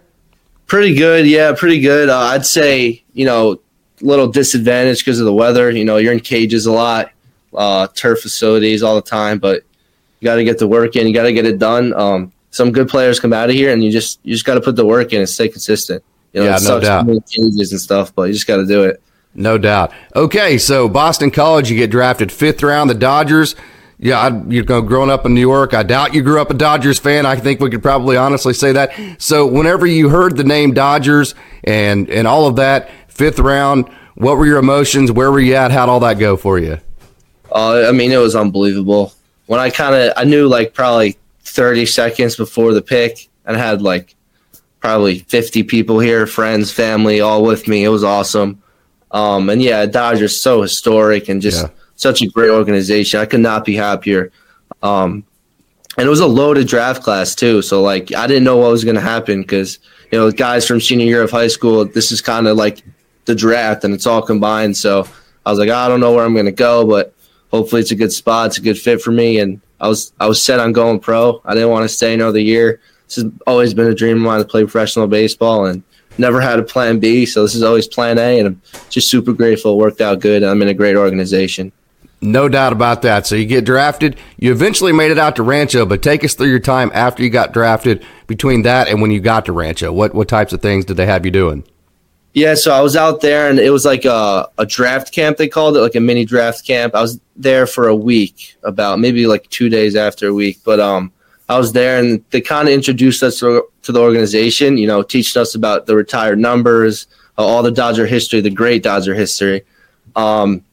Pretty 0.66 0.96
good, 0.96 1.28
yeah, 1.28 1.54
pretty 1.56 1.80
good. 1.80 2.10
Uh, 2.10 2.18
I'd 2.18 2.46
say 2.46 3.04
you 3.14 3.26
know 3.26 3.60
little 4.02 4.28
disadvantage 4.28 5.00
because 5.00 5.20
of 5.20 5.26
the 5.26 5.34
weather. 5.34 5.70
You 5.70 5.86
know, 5.86 5.98
you're 5.98 6.14
in 6.14 6.20
cages 6.20 6.66
a 6.66 6.72
lot, 6.72 7.12
uh, 7.54 7.88
turf 7.94 8.22
facilities 8.22 8.82
all 8.82 8.96
the 8.96 9.02
time, 9.02 9.38
but 9.38 9.64
you 10.20 10.26
got 10.26 10.36
to 10.36 10.44
get 10.44 10.58
the 10.58 10.68
work 10.68 10.96
in. 10.96 11.08
You 11.08 11.14
got 11.14 11.24
to 11.24 11.34
get 11.34 11.46
it 11.46 11.60
done. 11.60 11.94
Um, 11.94 12.32
some 12.50 12.72
good 12.72 12.88
players 12.88 13.20
come 13.20 13.34
out 13.34 13.50
of 13.50 13.56
here, 13.56 13.72
and 13.74 13.84
you 13.84 13.92
just 13.92 14.20
you 14.24 14.34
just 14.34 14.46
got 14.46 14.56
to 14.56 14.62
put 14.62 14.76
the 14.76 14.86
work 14.86 15.14
in 15.14 15.20
and 15.20 15.30
stay 15.30 15.50
consistent. 15.50 16.04
You 16.34 16.42
know, 16.42 16.50
yeah, 16.50 16.58
no 16.64 16.80
doubt. 16.80 17.06
Cages 17.28 17.72
and 17.72 17.80
stuff, 17.80 18.14
but 18.16 18.24
you 18.24 18.34
just 18.34 18.48
got 18.48 18.58
to 18.58 18.66
do 18.66 18.84
it. 18.84 19.02
No 19.36 19.58
doubt. 19.58 19.94
Okay, 20.16 20.58
so 20.58 20.88
Boston 20.88 21.30
College, 21.30 21.70
you 21.70 21.78
get 21.78 21.92
drafted 21.92 22.32
fifth 22.32 22.64
round. 22.64 22.90
The 22.90 22.96
Dodgers 22.96 23.56
yeah, 23.98 24.20
I, 24.20 24.44
you 24.48 24.64
know, 24.64 24.82
growing 24.82 25.10
up 25.10 25.26
in 25.26 25.34
New 25.34 25.42
York, 25.42 25.74
I 25.74 25.84
doubt 25.84 26.14
you 26.14 26.22
grew 26.22 26.42
up 26.42 26.50
a 26.50 26.54
Dodgers 26.54 27.00
fan. 27.00 27.26
I 27.26 27.38
think 27.38 27.62
we 27.62 27.70
could 27.70 27.82
probably 27.82 28.18
honestly 28.18 28.54
say 28.54 28.74
that. 28.74 28.94
So, 29.22 29.48
whenever 29.48 29.86
you 29.86 30.10
heard 30.10 30.36
the 30.36 30.44
name 30.44 30.74
Dodgers 30.74 31.34
and 31.64 32.10
and 32.10 32.28
all 32.28 32.48
of 32.48 32.58
that, 32.58 32.90
fifth 33.08 33.40
round, 33.40 33.88
what 34.16 34.38
were 34.38 34.46
your 34.46 34.60
emotions? 34.60 35.12
Where 35.12 35.32
were 35.32 35.40
you 35.40 35.56
at? 35.56 35.72
How'd 35.72 35.88
all 35.88 36.02
that 36.02 36.20
go 36.20 36.36
for 36.36 36.60
you? 36.60 36.78
Uh, 37.52 37.86
I 37.88 37.92
mean, 37.94 38.12
it 38.12 38.18
was 38.18 38.36
unbelievable. 38.36 39.14
When 39.46 39.60
I 39.60 39.70
kind 39.70 39.96
of, 39.96 40.14
I 40.18 40.26
knew 40.26 40.48
like 40.48 40.74
probably 40.74 41.18
30 41.44 41.86
seconds 41.86 42.36
before 42.36 42.74
the 42.74 42.82
pick, 42.82 43.30
and 43.46 43.56
I 43.56 43.60
had 43.60 43.82
like 43.82 44.16
probably 44.82 45.20
50 45.20 45.64
people 45.64 46.00
here, 46.00 46.28
friends, 46.28 46.72
family, 46.72 47.22
all 47.22 47.44
with 47.44 47.68
me. 47.68 47.86
It 47.86 47.90
was 47.90 48.04
awesome. 48.04 48.62
Um, 49.12 49.50
and 49.50 49.62
yeah, 49.62 49.86
Dodgers 49.86 50.40
so 50.42 50.64
historic 50.64 51.30
and 51.30 51.42
just. 51.42 51.64
Yeah 51.64 51.70
such 51.96 52.22
a 52.22 52.28
great 52.28 52.50
organization. 52.50 53.20
I 53.20 53.26
could 53.26 53.40
not 53.40 53.66
be 53.66 53.76
happier. 53.76 54.32
Um, 54.84 55.26
and 55.98 56.06
it 56.06 56.10
was 56.10 56.20
a 56.20 56.28
loaded 56.28 56.68
draft 56.68 57.04
class 57.04 57.36
too. 57.36 57.62
So 57.62 57.82
like 57.82 58.14
I 58.14 58.28
didn't 58.28 58.44
know 58.44 58.58
what 58.58 58.72
was 58.72 58.84
going 58.84 58.96
to 58.96 59.02
happen 59.02 59.42
because 59.42 59.80
you 60.12 60.20
know 60.20 60.32
guys 60.32 60.68
from 60.68 60.82
senior 60.82 61.06
year 61.06 61.22
of 61.22 61.32
high 61.32 61.48
school. 61.48 61.86
This 61.86 62.12
is 62.12 62.22
kind 62.22 62.48
of 62.48 62.58
like 62.58 62.84
the 63.26 63.36
draft, 63.36 63.84
and 63.84 63.94
it's 63.94 64.06
all 64.06 64.22
combined. 64.22 64.78
So 64.78 65.08
I 65.46 65.50
was 65.52 65.60
like, 65.60 65.70
I 65.70 65.88
don't 65.88 66.00
know 66.00 66.14
where 66.14 66.26
I'm 66.26 66.34
going 66.34 66.46
to 66.46 66.52
go, 66.52 66.86
but 66.86 67.14
hopefully 67.52 67.82
it's 67.82 67.92
a 67.92 67.96
good 67.96 68.12
spot. 68.12 68.48
It's 68.48 68.58
a 68.58 68.62
good 68.62 68.78
fit 68.78 69.02
for 69.02 69.12
me. 69.12 69.40
And 69.40 69.62
I 69.80 69.88
was 69.88 70.14
I 70.20 70.28
was 70.28 70.42
set 70.42 70.60
on 70.60 70.74
going 70.74 71.00
pro. 71.00 71.42
I 71.46 71.54
didn't 71.54 71.70
want 71.70 71.84
to 71.84 71.90
stay 71.90 72.14
another 72.14 72.40
year. 72.40 72.82
This 73.08 73.18
has 73.18 73.26
always 73.46 73.74
been 73.74 73.88
a 73.88 73.96
dream 73.96 74.18
of 74.18 74.24
mine 74.24 74.40
to 74.40 74.46
play 74.46 74.64
professional 74.64 75.08
baseball, 75.08 75.66
and 75.66 75.84
never 76.18 76.42
had 76.42 76.60
a 76.60 76.64
plan 76.64 77.00
B. 77.00 77.26
So 77.26 77.44
this 77.44 77.56
is 77.56 77.64
always 77.64 77.88
plan 77.88 78.18
A, 78.18 78.40
and 78.40 78.48
I'm 78.48 78.62
just 78.90 79.10
super 79.10 79.34
grateful. 79.34 79.74
It 79.74 79.78
worked 79.78 80.02
out 80.02 80.20
good. 80.20 80.44
I'm 80.44 80.62
in 80.62 80.68
a 80.68 80.74
great 80.74 80.96
organization. 80.96 81.72
No 82.22 82.50
doubt 82.50 82.74
about 82.74 83.02
that. 83.04 83.28
So 83.28 83.36
you 83.36 83.46
get 83.46 83.66
drafted. 83.66 84.18
You 84.38 84.52
eventually 84.52 84.92
made 84.92 85.12
it 85.12 85.20
out 85.20 85.36
to 85.36 85.44
Rancho, 85.44 85.86
but 85.86 86.02
take 86.02 86.24
us 86.24 86.34
through 86.34 86.50
your 86.50 86.60
time 86.60 86.92
after 86.94 87.22
you 87.22 87.30
got 87.30 87.54
drafted 87.54 88.06
between 88.26 88.64
that 88.64 88.88
and 88.88 89.02
when 89.02 89.12
you 89.12 89.20
got 89.20 89.46
to 89.46 89.52
Rancho. 89.52 89.92
What 89.92 90.16
what 90.16 90.28
types 90.28 90.54
of 90.54 90.62
things 90.62 90.86
did 90.86 90.98
they 90.98 91.06
have 91.06 91.26
you 91.26 91.32
doing? 91.32 91.64
Yeah, 92.36 92.56
so 92.56 92.74
I 92.74 92.82
was 92.82 92.98
out 92.98 93.22
there 93.22 93.50
and 93.50 93.60
it 93.60 93.70
was 93.70 93.86
like 93.86 94.04
a, 94.04 94.50
a 94.58 94.66
draft 94.66 95.14
camp, 95.14 95.38
they 95.38 95.48
called 95.48 95.78
it, 95.78 95.80
like 95.80 95.96
a 95.96 96.02
mini 96.02 96.26
draft 96.26 96.68
camp. 96.68 96.94
I 96.94 97.02
was 97.02 97.18
there 97.38 97.66
for 97.66 97.88
a 97.88 97.96
week, 97.96 98.58
about 98.64 99.00
maybe 99.00 99.26
like 99.26 99.50
two 99.50 99.70
days 99.70 99.96
after 99.96 100.28
a 100.28 100.34
week. 100.34 100.60
But 100.66 100.82
um, 100.82 101.14
I 101.48 101.58
was 101.58 101.72
there 101.72 101.98
and 101.98 102.22
they 102.32 102.42
kind 102.42 102.68
of 102.68 102.74
introduced 102.74 103.24
us 103.24 103.40
to, 103.40 103.64
the 103.88 104.02
organization, 104.02 104.78
you 104.78 104.86
know, 104.86 105.02
teaching 105.02 105.42
us 105.42 105.56
about 105.56 105.86
the 105.86 105.96
retired 105.96 106.38
numbers, 106.38 107.08
all 107.38 107.64
the 107.64 107.72
Dodger 107.72 108.06
history, 108.06 108.42
the 108.42 108.50
great 108.50 108.84
Dodger 108.84 109.14
history. 109.14 109.64
Um, 110.18 110.66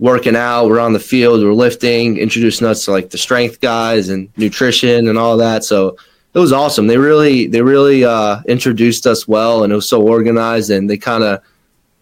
working 0.00 0.34
out, 0.34 0.66
we're 0.66 0.80
on 0.80 0.94
the 0.94 0.98
field, 0.98 1.44
we're 1.44 1.52
lifting, 1.52 2.16
introducing 2.16 2.66
us 2.66 2.86
to 2.86 2.90
like 2.90 3.10
the 3.10 3.18
strength 3.18 3.60
guys 3.60 4.08
and 4.08 4.30
nutrition 4.36 5.06
and 5.06 5.18
all 5.18 5.36
that. 5.36 5.62
So 5.62 5.96
it 6.34 6.38
was 6.38 6.52
awesome. 6.52 6.86
They 6.86 6.96
really 6.96 7.46
they 7.46 7.60
really 7.60 8.04
uh, 8.04 8.40
introduced 8.48 9.06
us 9.06 9.28
well, 9.28 9.62
and 9.62 9.72
it 9.72 9.76
was 9.76 9.88
so 9.88 10.00
organized, 10.02 10.70
and 10.70 10.88
they 10.88 10.96
kind 10.96 11.22
of 11.22 11.42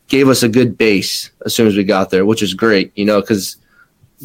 gave 0.06 0.28
us 0.28 0.42
a 0.42 0.48
good 0.48 0.78
base 0.78 1.30
as 1.44 1.54
soon 1.54 1.66
as 1.66 1.76
we 1.76 1.84
got 1.84 2.10
there, 2.10 2.24
which 2.24 2.42
is 2.42 2.54
great, 2.54 2.92
you 2.94 3.04
know, 3.04 3.20
because 3.20 3.56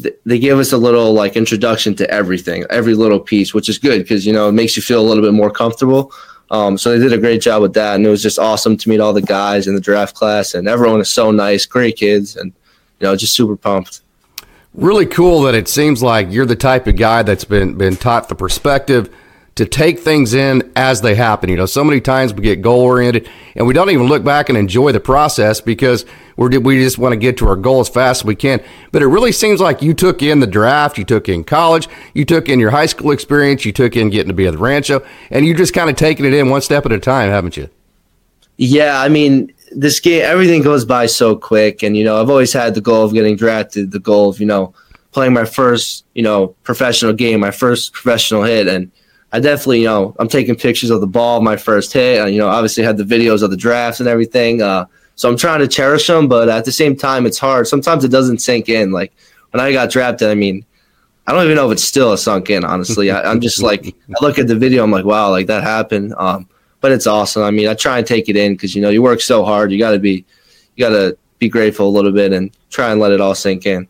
th- 0.00 0.14
they 0.24 0.38
gave 0.38 0.58
us 0.58 0.72
a 0.72 0.78
little 0.78 1.12
like 1.12 1.36
introduction 1.36 1.94
to 1.96 2.10
everything, 2.10 2.64
every 2.70 2.94
little 2.94 3.20
piece, 3.20 3.52
which 3.52 3.68
is 3.68 3.78
good 3.78 4.02
because 4.02 4.24
you 4.24 4.32
know 4.32 4.48
it 4.48 4.52
makes 4.52 4.76
you 4.76 4.82
feel 4.82 5.00
a 5.00 5.08
little 5.08 5.22
bit 5.22 5.34
more 5.34 5.50
comfortable. 5.50 6.12
Um, 6.50 6.76
so 6.78 6.90
they 6.90 7.02
did 7.02 7.14
a 7.14 7.20
great 7.20 7.40
job 7.40 7.62
with 7.62 7.72
that, 7.72 7.96
and 7.96 8.06
it 8.06 8.10
was 8.10 8.22
just 8.22 8.38
awesome 8.38 8.76
to 8.76 8.88
meet 8.88 9.00
all 9.00 9.14
the 9.14 9.22
guys 9.22 9.66
in 9.66 9.74
the 9.74 9.80
draft 9.80 10.14
class, 10.14 10.54
and 10.54 10.68
everyone 10.68 11.00
is 11.00 11.10
so 11.10 11.32
nice, 11.32 11.66
great 11.66 11.96
kids, 11.96 12.36
and 12.36 12.52
you 13.00 13.06
know, 13.06 13.16
just 13.16 13.34
super 13.34 13.56
pumped. 13.56 14.00
Really 14.74 15.06
cool 15.06 15.42
that 15.42 15.54
it 15.54 15.68
seems 15.68 16.02
like 16.02 16.32
you're 16.32 16.46
the 16.46 16.56
type 16.56 16.86
of 16.86 16.96
guy 16.96 17.22
that's 17.22 17.44
been 17.44 17.74
been 17.74 17.96
taught 17.96 18.28
the 18.28 18.34
perspective 18.34 19.14
to 19.54 19.64
take 19.64 20.00
things 20.00 20.34
in 20.34 20.72
as 20.74 21.00
they 21.00 21.14
happen. 21.14 21.48
You 21.48 21.56
know, 21.56 21.66
so 21.66 21.84
many 21.84 22.00
times 22.00 22.34
we 22.34 22.42
get 22.42 22.60
goal 22.60 22.80
oriented 22.80 23.28
and 23.54 23.66
we 23.66 23.74
don't 23.74 23.90
even 23.90 24.06
look 24.06 24.24
back 24.24 24.48
and 24.48 24.58
enjoy 24.58 24.90
the 24.90 25.00
process 25.00 25.60
because 25.60 26.04
we're, 26.36 26.58
we 26.58 26.78
just 26.78 26.98
want 26.98 27.12
to 27.12 27.16
get 27.16 27.36
to 27.38 27.48
our 27.48 27.54
goal 27.54 27.80
as 27.80 27.88
fast 27.88 28.22
as 28.22 28.24
we 28.24 28.34
can. 28.34 28.60
But 28.90 29.02
it 29.02 29.06
really 29.06 29.30
seems 29.30 29.60
like 29.60 29.80
you 29.80 29.94
took 29.94 30.22
in 30.22 30.40
the 30.40 30.46
draft, 30.46 30.98
you 30.98 31.04
took 31.04 31.28
in 31.28 31.44
college, 31.44 31.88
you 32.14 32.24
took 32.24 32.48
in 32.48 32.58
your 32.58 32.70
high 32.70 32.86
school 32.86 33.12
experience, 33.12 33.64
you 33.64 33.72
took 33.72 33.96
in 33.96 34.10
getting 34.10 34.28
to 34.28 34.34
be 34.34 34.46
at 34.46 34.52
the 34.52 34.58
Rancho, 34.58 35.06
and 35.30 35.46
you're 35.46 35.56
just 35.56 35.72
kind 35.72 35.88
of 35.88 35.94
taking 35.94 36.24
it 36.24 36.34
in 36.34 36.50
one 36.50 36.60
step 36.60 36.84
at 36.84 36.92
a 36.92 36.98
time, 36.98 37.30
haven't 37.30 37.56
you? 37.56 37.70
Yeah, 38.56 39.00
I 39.00 39.08
mean, 39.08 39.52
this 39.74 40.00
game, 40.00 40.22
everything 40.22 40.62
goes 40.62 40.84
by 40.84 41.06
so 41.06 41.36
quick. 41.36 41.82
And, 41.82 41.96
you 41.96 42.04
know, 42.04 42.20
I've 42.20 42.30
always 42.30 42.52
had 42.52 42.74
the 42.74 42.80
goal 42.80 43.04
of 43.04 43.12
getting 43.12 43.36
drafted, 43.36 43.90
the 43.90 43.98
goal 43.98 44.30
of, 44.30 44.40
you 44.40 44.46
know, 44.46 44.74
playing 45.12 45.32
my 45.32 45.44
first, 45.44 46.04
you 46.14 46.22
know, 46.22 46.48
professional 46.62 47.12
game, 47.12 47.40
my 47.40 47.50
first 47.50 47.92
professional 47.92 48.42
hit. 48.42 48.66
And 48.68 48.90
I 49.32 49.40
definitely, 49.40 49.80
you 49.80 49.86
know, 49.86 50.14
I'm 50.18 50.28
taking 50.28 50.54
pictures 50.56 50.90
of 50.90 51.00
the 51.00 51.06
ball, 51.06 51.40
my 51.40 51.56
first 51.56 51.92
hit. 51.92 52.32
You 52.32 52.38
know, 52.38 52.48
obviously 52.48 52.84
had 52.84 52.96
the 52.96 53.04
videos 53.04 53.42
of 53.42 53.50
the 53.50 53.56
drafts 53.56 54.00
and 54.00 54.08
everything. 54.08 54.62
Uh, 54.62 54.86
so 55.16 55.28
I'm 55.28 55.36
trying 55.36 55.60
to 55.60 55.68
cherish 55.68 56.06
them, 56.06 56.28
but 56.28 56.48
at 56.48 56.64
the 56.64 56.72
same 56.72 56.96
time, 56.96 57.26
it's 57.26 57.38
hard. 57.38 57.66
Sometimes 57.66 58.04
it 58.04 58.08
doesn't 58.08 58.38
sink 58.38 58.68
in. 58.68 58.90
Like 58.92 59.12
when 59.50 59.60
I 59.60 59.72
got 59.72 59.90
drafted, 59.90 60.28
I 60.28 60.34
mean, 60.34 60.64
I 61.26 61.32
don't 61.32 61.44
even 61.44 61.56
know 61.56 61.70
if 61.70 61.74
it's 61.74 61.84
still 61.84 62.16
sunk 62.16 62.50
in, 62.50 62.64
honestly. 62.64 63.10
I, 63.10 63.30
am 63.30 63.40
just 63.40 63.62
like, 63.62 63.86
I 63.86 64.24
look 64.24 64.38
at 64.38 64.46
the 64.46 64.56
video, 64.56 64.84
I'm 64.84 64.90
like, 64.90 65.04
wow, 65.04 65.30
like 65.30 65.46
that 65.46 65.62
happened. 65.62 66.14
Um, 66.18 66.48
but 66.84 66.92
it's 66.92 67.06
awesome. 67.06 67.42
I 67.42 67.50
mean, 67.50 67.66
I 67.66 67.72
try 67.72 67.96
and 67.96 68.06
take 68.06 68.28
it 68.28 68.36
in 68.36 68.52
because 68.52 68.74
you 68.74 68.82
know 68.82 68.90
you 68.90 69.00
work 69.00 69.22
so 69.22 69.42
hard. 69.42 69.72
You 69.72 69.78
got 69.78 69.92
to 69.92 69.98
be, 69.98 70.22
you 70.76 70.84
got 70.84 70.90
to 70.90 71.16
be 71.38 71.48
grateful 71.48 71.88
a 71.88 71.88
little 71.88 72.12
bit 72.12 72.30
and 72.34 72.54
try 72.68 72.90
and 72.90 73.00
let 73.00 73.10
it 73.10 73.22
all 73.22 73.34
sink 73.34 73.64
in. 73.64 73.88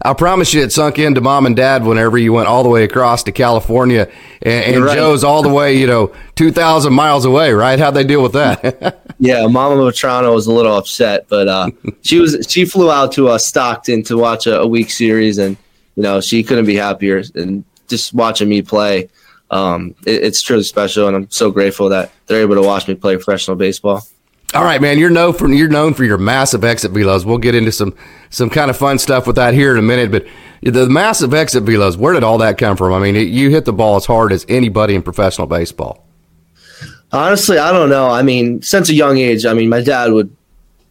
I 0.00 0.14
promise 0.14 0.54
you, 0.54 0.62
it 0.62 0.70
sunk 0.70 1.00
into 1.00 1.20
mom 1.20 1.46
and 1.46 1.56
dad 1.56 1.82
whenever 1.82 2.16
you 2.16 2.32
went 2.32 2.46
all 2.46 2.62
the 2.62 2.68
way 2.68 2.84
across 2.84 3.24
to 3.24 3.32
California, 3.32 4.08
and, 4.42 4.76
and 4.76 4.84
right. 4.84 4.94
Joe's 4.94 5.24
all 5.24 5.42
the 5.42 5.52
way, 5.52 5.76
you 5.76 5.88
know, 5.88 6.14
two 6.36 6.52
thousand 6.52 6.92
miles 6.92 7.24
away. 7.24 7.52
Right? 7.52 7.80
How'd 7.80 7.94
they 7.94 8.04
deal 8.04 8.22
with 8.22 8.34
that? 8.34 9.02
yeah, 9.18 9.44
Mama 9.48 9.74
Vetrano 9.74 10.32
was 10.32 10.46
a 10.46 10.52
little 10.52 10.76
upset, 10.76 11.26
but 11.28 11.48
uh, 11.48 11.70
she 12.02 12.20
was 12.20 12.46
she 12.48 12.64
flew 12.64 12.92
out 12.92 13.10
to 13.14 13.26
uh, 13.26 13.38
Stockton 13.38 14.04
to 14.04 14.16
watch 14.16 14.46
a, 14.46 14.60
a, 14.60 14.66
week 14.68 14.92
series, 14.92 15.38
and 15.38 15.56
you 15.96 16.04
know 16.04 16.20
she 16.20 16.44
couldn't 16.44 16.66
be 16.66 16.76
happier. 16.76 17.24
And 17.34 17.64
just 17.88 18.14
watching 18.14 18.48
me 18.48 18.62
play, 18.62 19.08
um, 19.50 19.94
it, 20.04 20.22
it's 20.24 20.42
truly 20.42 20.62
special, 20.62 21.06
and 21.06 21.16
I'm 21.16 21.30
so 21.30 21.50
grateful 21.50 21.88
that 21.90 22.12
they're 22.26 22.40
able 22.40 22.56
to 22.56 22.62
watch 22.62 22.88
me 22.88 22.94
play 22.94 23.16
professional 23.16 23.56
baseball. 23.56 24.02
All 24.54 24.64
right, 24.64 24.80
man. 24.80 24.98
You're 24.98 25.10
known 25.10 25.34
for 25.34 25.48
you're 25.52 25.68
known 25.68 25.92
for 25.92 26.04
your 26.04 26.18
massive 26.18 26.64
exit 26.64 26.92
velos. 26.92 27.24
We'll 27.24 27.38
get 27.38 27.54
into 27.54 27.72
some 27.72 27.94
some 28.30 28.48
kind 28.48 28.70
of 28.70 28.76
fun 28.76 28.98
stuff 28.98 29.26
with 29.26 29.36
that 29.36 29.54
here 29.54 29.72
in 29.72 29.78
a 29.78 29.82
minute. 29.82 30.10
But 30.10 30.26
the 30.62 30.88
massive 30.88 31.34
exit 31.34 31.64
velos, 31.64 31.96
where 31.96 32.14
did 32.14 32.22
all 32.22 32.38
that 32.38 32.56
come 32.56 32.76
from? 32.76 32.92
I 32.92 33.00
mean, 33.00 33.16
it, 33.16 33.28
you 33.28 33.50
hit 33.50 33.64
the 33.64 33.72
ball 33.72 33.96
as 33.96 34.06
hard 34.06 34.32
as 34.32 34.46
anybody 34.48 34.94
in 34.94 35.02
professional 35.02 35.46
baseball. 35.46 36.06
Honestly, 37.12 37.58
I 37.58 37.72
don't 37.72 37.88
know. 37.88 38.08
I 38.08 38.22
mean, 38.22 38.62
since 38.62 38.88
a 38.88 38.94
young 38.94 39.18
age, 39.18 39.46
I 39.46 39.54
mean, 39.54 39.68
my 39.68 39.80
dad 39.80 40.12
would 40.12 40.34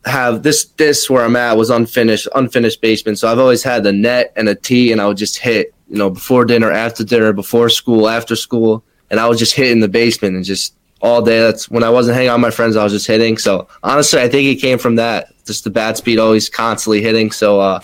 have 0.06 0.44
this 0.44 0.66
this 0.78 1.10
where 1.10 1.24
I'm 1.24 1.36
at 1.36 1.58
was 1.58 1.70
unfinished 1.70 2.28
unfinished 2.36 2.82
basement. 2.82 3.20
So 3.20 3.32
I've 3.32 3.40
always 3.40 3.64
had 3.64 3.84
the 3.84 3.92
net 3.92 4.34
and 4.36 4.50
a 4.50 4.56
tee, 4.56 4.92
and 4.92 5.02
I 5.02 5.08
would 5.08 5.18
just 5.18 5.38
hit. 5.38 5.74
You 5.90 5.98
know, 5.98 6.10
before 6.10 6.46
dinner, 6.46 6.72
after 6.72 7.04
dinner, 7.04 7.32
before 7.34 7.70
school, 7.70 8.10
after 8.10 8.36
school, 8.36 8.84
and 9.10 9.20
I 9.20 9.28
was 9.28 9.40
just 9.40 9.54
hitting 9.54 9.82
the 9.82 9.88
basement 9.88 10.36
and 10.36 10.44
just 10.44 10.76
all 11.02 11.22
day. 11.22 11.40
That's 11.40 11.70
when 11.70 11.84
I 11.84 11.90
wasn't 11.90 12.16
hanging 12.16 12.30
out 12.30 12.36
with 12.36 12.42
my 12.42 12.52
friends, 12.52 12.76
I 12.76 12.84
was 12.84 12.94
just 12.94 13.08
hitting. 13.08 13.38
So 13.38 13.68
honestly, 13.84 14.20
I 14.20 14.28
think 14.28 14.48
it 14.48 14.62
came 14.62 14.80
from 14.80 14.96
that. 14.96 15.34
Just 15.46 15.64
the 15.64 15.70
bat 15.70 15.98
speed, 15.98 16.18
always 16.18 16.50
constantly 16.50 17.02
hitting. 17.02 17.32
So 17.32 17.60
uh, 17.60 17.82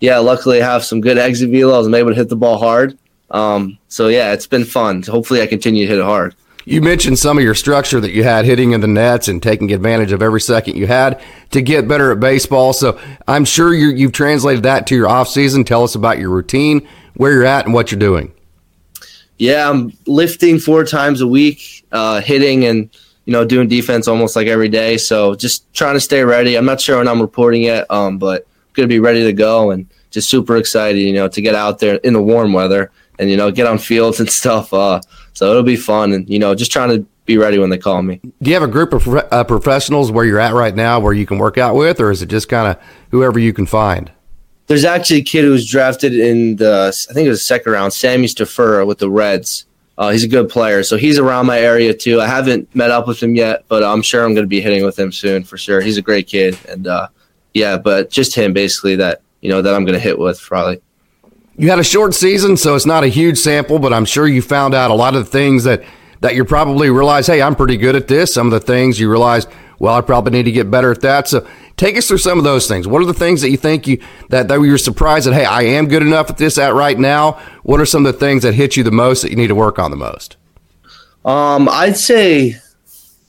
yeah, 0.00 0.18
luckily 0.18 0.62
I 0.62 0.64
have 0.64 0.84
some 0.84 1.00
good 1.00 1.18
exit 1.18 1.50
velos. 1.50 1.86
I'm 1.86 1.94
able 1.94 2.10
to 2.10 2.16
hit 2.16 2.28
the 2.28 2.36
ball 2.36 2.58
hard. 2.58 2.96
Um, 3.30 3.78
so 3.88 4.08
yeah, 4.08 4.32
it's 4.32 4.46
been 4.46 4.64
fun. 4.64 5.02
Hopefully, 5.02 5.42
I 5.42 5.46
continue 5.46 5.86
to 5.86 5.90
hit 5.90 5.98
it 5.98 6.04
hard. 6.04 6.34
You 6.64 6.80
mentioned 6.80 7.18
some 7.18 7.38
of 7.38 7.44
your 7.44 7.56
structure 7.56 7.98
that 7.98 8.12
you 8.12 8.22
had 8.22 8.44
hitting 8.44 8.70
in 8.70 8.80
the 8.80 8.86
nets 8.86 9.26
and 9.26 9.42
taking 9.42 9.72
advantage 9.72 10.12
of 10.12 10.22
every 10.22 10.40
second 10.40 10.76
you 10.76 10.86
had 10.86 11.20
to 11.50 11.60
get 11.60 11.88
better 11.88 12.12
at 12.12 12.20
baseball. 12.20 12.72
So 12.72 13.00
I'm 13.26 13.44
sure 13.44 13.74
you 13.74 14.06
have 14.06 14.12
translated 14.12 14.62
that 14.62 14.86
to 14.88 14.94
your 14.94 15.08
off 15.08 15.28
season. 15.28 15.64
Tell 15.64 15.82
us 15.82 15.96
about 15.96 16.18
your 16.18 16.30
routine, 16.30 16.86
where 17.14 17.32
you're 17.32 17.44
at, 17.44 17.64
and 17.64 17.74
what 17.74 17.90
you're 17.90 17.98
doing. 17.98 18.32
Yeah, 19.38 19.68
I'm 19.68 19.92
lifting 20.06 20.58
four 20.58 20.84
times 20.84 21.20
a 21.20 21.26
week, 21.26 21.84
uh, 21.92 22.20
hitting 22.20 22.64
and 22.64 22.88
you 23.24 23.32
know 23.32 23.44
doing 23.44 23.68
defense 23.68 24.08
almost 24.08 24.36
like 24.36 24.46
every 24.46 24.68
day. 24.68 24.98
So 24.98 25.34
just 25.34 25.72
trying 25.74 25.94
to 25.94 26.00
stay 26.00 26.24
ready. 26.24 26.56
I'm 26.56 26.64
not 26.64 26.80
sure 26.80 26.98
when 26.98 27.08
I'm 27.08 27.20
reporting 27.20 27.62
yet, 27.62 27.90
um, 27.90 28.18
but 28.18 28.46
going 28.74 28.88
to 28.88 28.92
be 28.92 29.00
ready 29.00 29.22
to 29.24 29.32
go 29.32 29.70
and 29.70 29.88
just 30.10 30.30
super 30.30 30.56
excited, 30.56 30.98
you 30.98 31.12
know, 31.12 31.28
to 31.28 31.40
get 31.40 31.54
out 31.54 31.78
there 31.78 31.96
in 31.96 32.12
the 32.12 32.22
warm 32.22 32.52
weather 32.52 32.90
and 33.18 33.30
you 33.30 33.36
know 33.36 33.50
get 33.50 33.66
on 33.66 33.78
fields 33.78 34.20
and 34.20 34.30
stuff. 34.40 34.72
Uh, 34.72 35.00
so 35.32 35.50
it'll 35.50 35.62
be 35.62 35.76
fun, 35.76 36.12
and 36.12 36.28
you 36.28 36.38
know, 36.38 36.54
just 36.54 36.72
trying 36.72 36.90
to 36.90 37.06
be 37.24 37.38
ready 37.38 37.58
when 37.58 37.70
they 37.70 37.78
call 37.78 38.02
me. 38.02 38.20
Do 38.42 38.50
you 38.50 38.54
have 38.54 38.62
a 38.62 38.68
group 38.68 38.92
of 38.92 39.06
uh, 39.08 39.44
professionals 39.44 40.10
where 40.10 40.24
you're 40.24 40.40
at 40.40 40.54
right 40.54 40.74
now, 40.74 41.00
where 41.00 41.12
you 41.12 41.26
can 41.26 41.38
work 41.38 41.56
out 41.56 41.74
with, 41.74 42.00
or 42.00 42.10
is 42.10 42.22
it 42.22 42.26
just 42.26 42.48
kind 42.48 42.68
of 42.68 42.82
whoever 43.10 43.38
you 43.38 43.52
can 43.52 43.66
find? 43.66 44.10
There's 44.72 44.86
actually 44.86 45.18
a 45.18 45.22
kid 45.22 45.44
who 45.44 45.50
was 45.50 45.68
drafted 45.68 46.14
in 46.18 46.56
the, 46.56 46.86
I 47.10 47.12
think 47.12 47.26
it 47.26 47.28
was 47.28 47.40
the 47.40 47.44
second 47.44 47.72
round, 47.72 47.92
Sammy 47.92 48.26
Stafura 48.26 48.86
with 48.86 49.00
the 49.00 49.10
Reds. 49.10 49.66
Uh, 49.98 50.08
he's 50.08 50.24
a 50.24 50.28
good 50.28 50.48
player, 50.48 50.82
so 50.82 50.96
he's 50.96 51.18
around 51.18 51.44
my 51.44 51.60
area 51.60 51.92
too. 51.92 52.22
I 52.22 52.26
haven't 52.26 52.74
met 52.74 52.90
up 52.90 53.06
with 53.06 53.22
him 53.22 53.34
yet, 53.34 53.66
but 53.68 53.84
I'm 53.84 54.00
sure 54.00 54.24
I'm 54.24 54.32
going 54.32 54.46
to 54.46 54.48
be 54.48 54.62
hitting 54.62 54.82
with 54.82 54.98
him 54.98 55.12
soon 55.12 55.44
for 55.44 55.58
sure. 55.58 55.82
He's 55.82 55.98
a 55.98 56.00
great 56.02 56.26
kid, 56.26 56.56
and 56.70 56.86
uh, 56.86 57.08
yeah, 57.52 57.76
but 57.76 58.08
just 58.08 58.34
him 58.34 58.54
basically 58.54 58.96
that 58.96 59.20
you 59.42 59.50
know 59.50 59.60
that 59.60 59.74
I'm 59.74 59.84
going 59.84 59.92
to 59.92 60.00
hit 60.00 60.18
with 60.18 60.40
probably. 60.40 60.80
You 61.58 61.68
had 61.68 61.78
a 61.78 61.84
short 61.84 62.14
season, 62.14 62.56
so 62.56 62.74
it's 62.74 62.86
not 62.86 63.04
a 63.04 63.08
huge 63.08 63.36
sample, 63.36 63.78
but 63.78 63.92
I'm 63.92 64.06
sure 64.06 64.26
you 64.26 64.40
found 64.40 64.72
out 64.72 64.90
a 64.90 64.94
lot 64.94 65.14
of 65.14 65.26
the 65.26 65.30
things 65.30 65.64
that 65.64 65.84
that 66.22 66.34
you 66.34 66.46
probably 66.46 66.88
realize, 66.88 67.26
hey, 67.26 67.42
I'm 67.42 67.54
pretty 67.54 67.76
good 67.76 67.94
at 67.94 68.08
this. 68.08 68.32
Some 68.32 68.46
of 68.46 68.52
the 68.52 68.60
things 68.60 68.98
you 68.98 69.10
realize, 69.10 69.46
well, 69.80 69.92
I 69.94 70.00
probably 70.00 70.32
need 70.32 70.44
to 70.44 70.52
get 70.52 70.70
better 70.70 70.90
at 70.90 71.02
that. 71.02 71.28
So 71.28 71.46
take 71.82 71.96
us 71.96 72.06
through 72.06 72.18
some 72.18 72.38
of 72.38 72.44
those 72.44 72.68
things. 72.68 72.86
What 72.86 73.02
are 73.02 73.06
the 73.06 73.12
things 73.12 73.40
that 73.40 73.50
you 73.50 73.56
think 73.56 73.88
you 73.88 74.00
that, 74.28 74.46
that 74.46 74.60
you're 74.60 74.78
surprised 74.78 75.26
that, 75.26 75.34
hey, 75.34 75.44
I 75.44 75.62
am 75.62 75.88
good 75.88 76.02
enough 76.02 76.30
at 76.30 76.38
this 76.38 76.56
at 76.56 76.74
right 76.74 76.96
now? 76.96 77.32
What 77.64 77.80
are 77.80 77.86
some 77.86 78.06
of 78.06 78.12
the 78.12 78.18
things 78.18 78.44
that 78.44 78.54
hit 78.54 78.76
you 78.76 78.84
the 78.84 78.92
most 78.92 79.22
that 79.22 79.30
you 79.30 79.36
need 79.36 79.48
to 79.48 79.56
work 79.56 79.80
on 79.80 79.90
the 79.90 79.96
most? 79.96 80.36
Um, 81.24 81.68
I'd 81.68 81.96
say, 81.96 82.56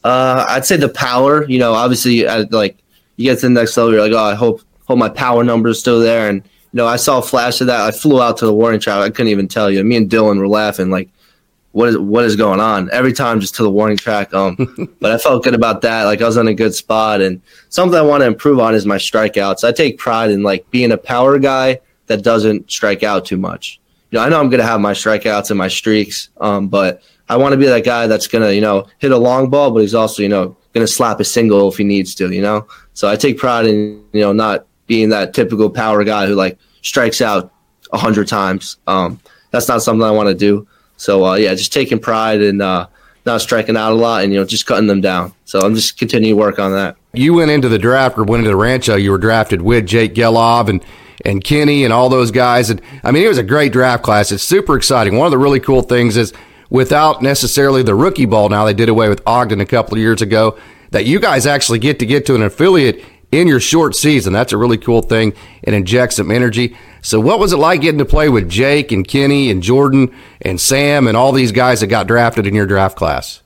uh, 0.03 0.45
I'd 0.47 0.65
say 0.65 0.77
the 0.77 0.89
power. 0.89 1.45
You 1.45 1.57
know, 1.57 1.73
obviously, 1.73 2.27
I, 2.27 2.41
like 2.51 2.77
you 3.15 3.31
get 3.31 3.39
to 3.39 3.47
the 3.47 3.49
next 3.49 3.75
level, 3.75 3.91
you're 3.93 4.01
like, 4.01 4.11
oh, 4.11 4.23
I 4.23 4.35
hope 4.35 4.61
hope 4.85 4.99
my 4.99 5.09
power 5.09 5.43
number 5.43 5.69
is 5.69 5.79
still 5.79 5.99
there. 5.99 6.29
And 6.29 6.43
you 6.43 6.77
know, 6.77 6.85
I 6.85 6.97
saw 6.97 7.17
a 7.19 7.23
flash 7.23 7.59
of 7.61 7.67
that. 7.67 7.81
I 7.81 7.91
flew 7.91 8.21
out 8.21 8.37
to 8.37 8.45
the 8.45 8.53
warning 8.53 8.79
track. 8.79 8.97
I 8.97 9.09
couldn't 9.09 9.31
even 9.31 9.47
tell 9.47 9.71
you. 9.71 9.83
Me 9.83 9.95
and 9.95 10.09
Dylan 10.09 10.37
were 10.37 10.47
laughing 10.47 10.91
like, 10.91 11.09
what 11.73 11.89
is 11.89 11.97
what 11.97 12.23
is 12.23 12.35
going 12.35 12.59
on? 12.59 12.89
Every 12.91 13.13
time, 13.13 13.41
just 13.41 13.55
to 13.55 13.63
the 13.63 13.69
warning 13.69 13.97
track. 13.97 14.33
Um, 14.33 14.55
but 15.01 15.11
I 15.11 15.17
felt 15.17 15.43
good 15.43 15.55
about 15.55 15.81
that. 15.81 16.03
Like 16.03 16.21
I 16.21 16.25
was 16.25 16.37
in 16.37 16.47
a 16.47 16.53
good 16.53 16.73
spot, 16.73 17.19
and 17.19 17.41
something 17.69 17.97
I 17.97 18.03
want 18.03 18.21
to 18.21 18.27
improve 18.27 18.59
on 18.59 18.73
is 18.73 18.85
my 18.85 18.97
strikeouts. 18.97 19.67
I 19.67 19.71
take 19.71 19.97
pride 19.97 20.31
in 20.31 20.43
like 20.43 20.69
being 20.71 20.91
a 20.91 20.97
power 20.97 21.37
guy 21.39 21.81
that 22.07 22.23
doesn't 22.23 22.71
strike 22.71 23.03
out 23.03 23.25
too 23.25 23.37
much. 23.37 23.79
You 24.11 24.19
know, 24.19 24.25
I 24.25 24.29
know 24.29 24.39
I'm 24.39 24.49
gonna 24.49 24.63
have 24.63 24.79
my 24.79 24.93
strikeouts 24.93 25.49
and 25.49 25.57
my 25.57 25.67
streaks, 25.67 26.29
um, 26.39 26.67
but 26.67 27.01
I 27.27 27.37
want 27.37 27.53
to 27.53 27.57
be 27.57 27.65
that 27.65 27.83
guy 27.83 28.05
that's 28.05 28.27
gonna, 28.27 28.51
you 28.51 28.61
know, 28.61 28.87
hit 28.99 29.11
a 29.11 29.17
long 29.17 29.49
ball, 29.49 29.71
but 29.71 29.79
he's 29.79 29.95
also, 29.95 30.21
you 30.21 30.29
know, 30.29 30.55
gonna 30.73 30.87
slap 30.87 31.19
a 31.19 31.25
single 31.25 31.69
if 31.69 31.77
he 31.77 31.83
needs 31.83 32.13
to. 32.15 32.31
You 32.31 32.43
know, 32.43 32.67
so 32.93 33.09
I 33.09 33.15
take 33.15 33.39
pride 33.39 33.65
in, 33.65 34.03
you 34.11 34.21
know, 34.21 34.31
not 34.31 34.67
being 34.85 35.09
that 35.09 35.33
typical 35.33 35.71
power 35.71 36.03
guy 36.03 36.27
who 36.27 36.35
like 36.35 36.59
strikes 36.83 37.19
out 37.19 37.51
a 37.91 37.97
hundred 37.97 38.27
times. 38.27 38.77
Um, 38.85 39.19
that's 39.49 39.67
not 39.67 39.81
something 39.81 40.03
I 40.03 40.11
want 40.11 40.29
to 40.29 40.35
do. 40.35 40.67
So 40.97 41.25
uh, 41.25 41.35
yeah, 41.35 41.53
just 41.55 41.73
taking 41.73 41.99
pride 41.99 42.41
in 42.41 42.61
uh, 42.61 42.87
not 43.25 43.41
striking 43.41 43.77
out 43.77 43.91
a 43.91 43.95
lot 43.95 44.23
and 44.23 44.33
you 44.33 44.39
know 44.39 44.45
just 44.45 44.65
cutting 44.65 44.87
them 44.87 45.01
down. 45.01 45.33
So 45.45 45.59
I'm 45.59 45.75
just 45.75 45.97
continuing 45.97 46.35
to 46.35 46.39
work 46.39 46.59
on 46.59 46.71
that. 46.73 46.97
You 47.13 47.33
went 47.33 47.51
into 47.51 47.69
the 47.69 47.79
draft 47.79 48.17
or 48.17 48.23
went 48.23 48.41
into 48.41 48.49
the 48.49 48.55
Rancho. 48.55 48.95
You 48.95 49.11
were 49.11 49.17
drafted 49.17 49.61
with 49.61 49.85
Jake 49.85 50.13
Gelof 50.13 50.69
and 50.69 50.83
and 51.25 51.43
Kenny 51.43 51.83
and 51.83 51.93
all 51.93 52.09
those 52.09 52.31
guys. 52.31 52.69
And 52.69 52.81
I 53.03 53.11
mean, 53.11 53.23
it 53.23 53.27
was 53.27 53.37
a 53.37 53.43
great 53.43 53.71
draft 53.71 54.03
class. 54.03 54.31
It's 54.31 54.43
super 54.43 54.75
exciting. 54.75 55.17
One 55.17 55.25
of 55.25 55.31
the 55.31 55.37
really 55.37 55.59
cool 55.59 55.81
things 55.81 56.17
is 56.17 56.33
without 56.69 57.21
necessarily 57.21 57.83
the 57.83 57.95
rookie 57.95 58.25
ball. 58.25 58.49
Now 58.49 58.65
they 58.65 58.73
did 58.73 58.89
away 58.89 59.09
with 59.09 59.21
Ogden 59.25 59.61
a 59.61 59.65
couple 59.65 59.93
of 59.93 59.99
years 59.99 60.21
ago. 60.21 60.57
That 60.91 61.05
you 61.05 61.19
guys 61.19 61.47
actually 61.47 61.79
get 61.79 61.97
to 61.99 62.05
get 62.05 62.27
to 62.27 62.35
an 62.35 62.43
affiliate 62.43 63.03
in 63.33 63.47
your 63.47 63.59
short 63.59 63.95
season. 63.95 64.31
That's 64.31 64.53
a 64.53 64.57
really 64.57 64.77
cool 64.77 65.01
thing 65.01 65.33
and 65.63 65.75
injects 65.75 66.17
some 66.17 66.31
energy. 66.31 66.77
So, 67.01 67.19
what 67.19 67.39
was 67.39 67.51
it 67.51 67.57
like 67.57 67.81
getting 67.81 67.97
to 67.97 68.05
play 68.05 68.29
with 68.29 68.49
Jake 68.49 68.91
and 68.91 69.05
Kenny 69.05 69.49
and 69.51 69.61
Jordan 69.61 70.15
and 70.41 70.61
Sam 70.61 71.07
and 71.07 71.17
all 71.17 71.31
these 71.31 71.51
guys 71.51 71.81
that 71.81 71.87
got 71.87 72.07
drafted 72.07 72.47
in 72.47 72.55
your 72.55 72.65
draft 72.65 72.95
class? 72.95 73.41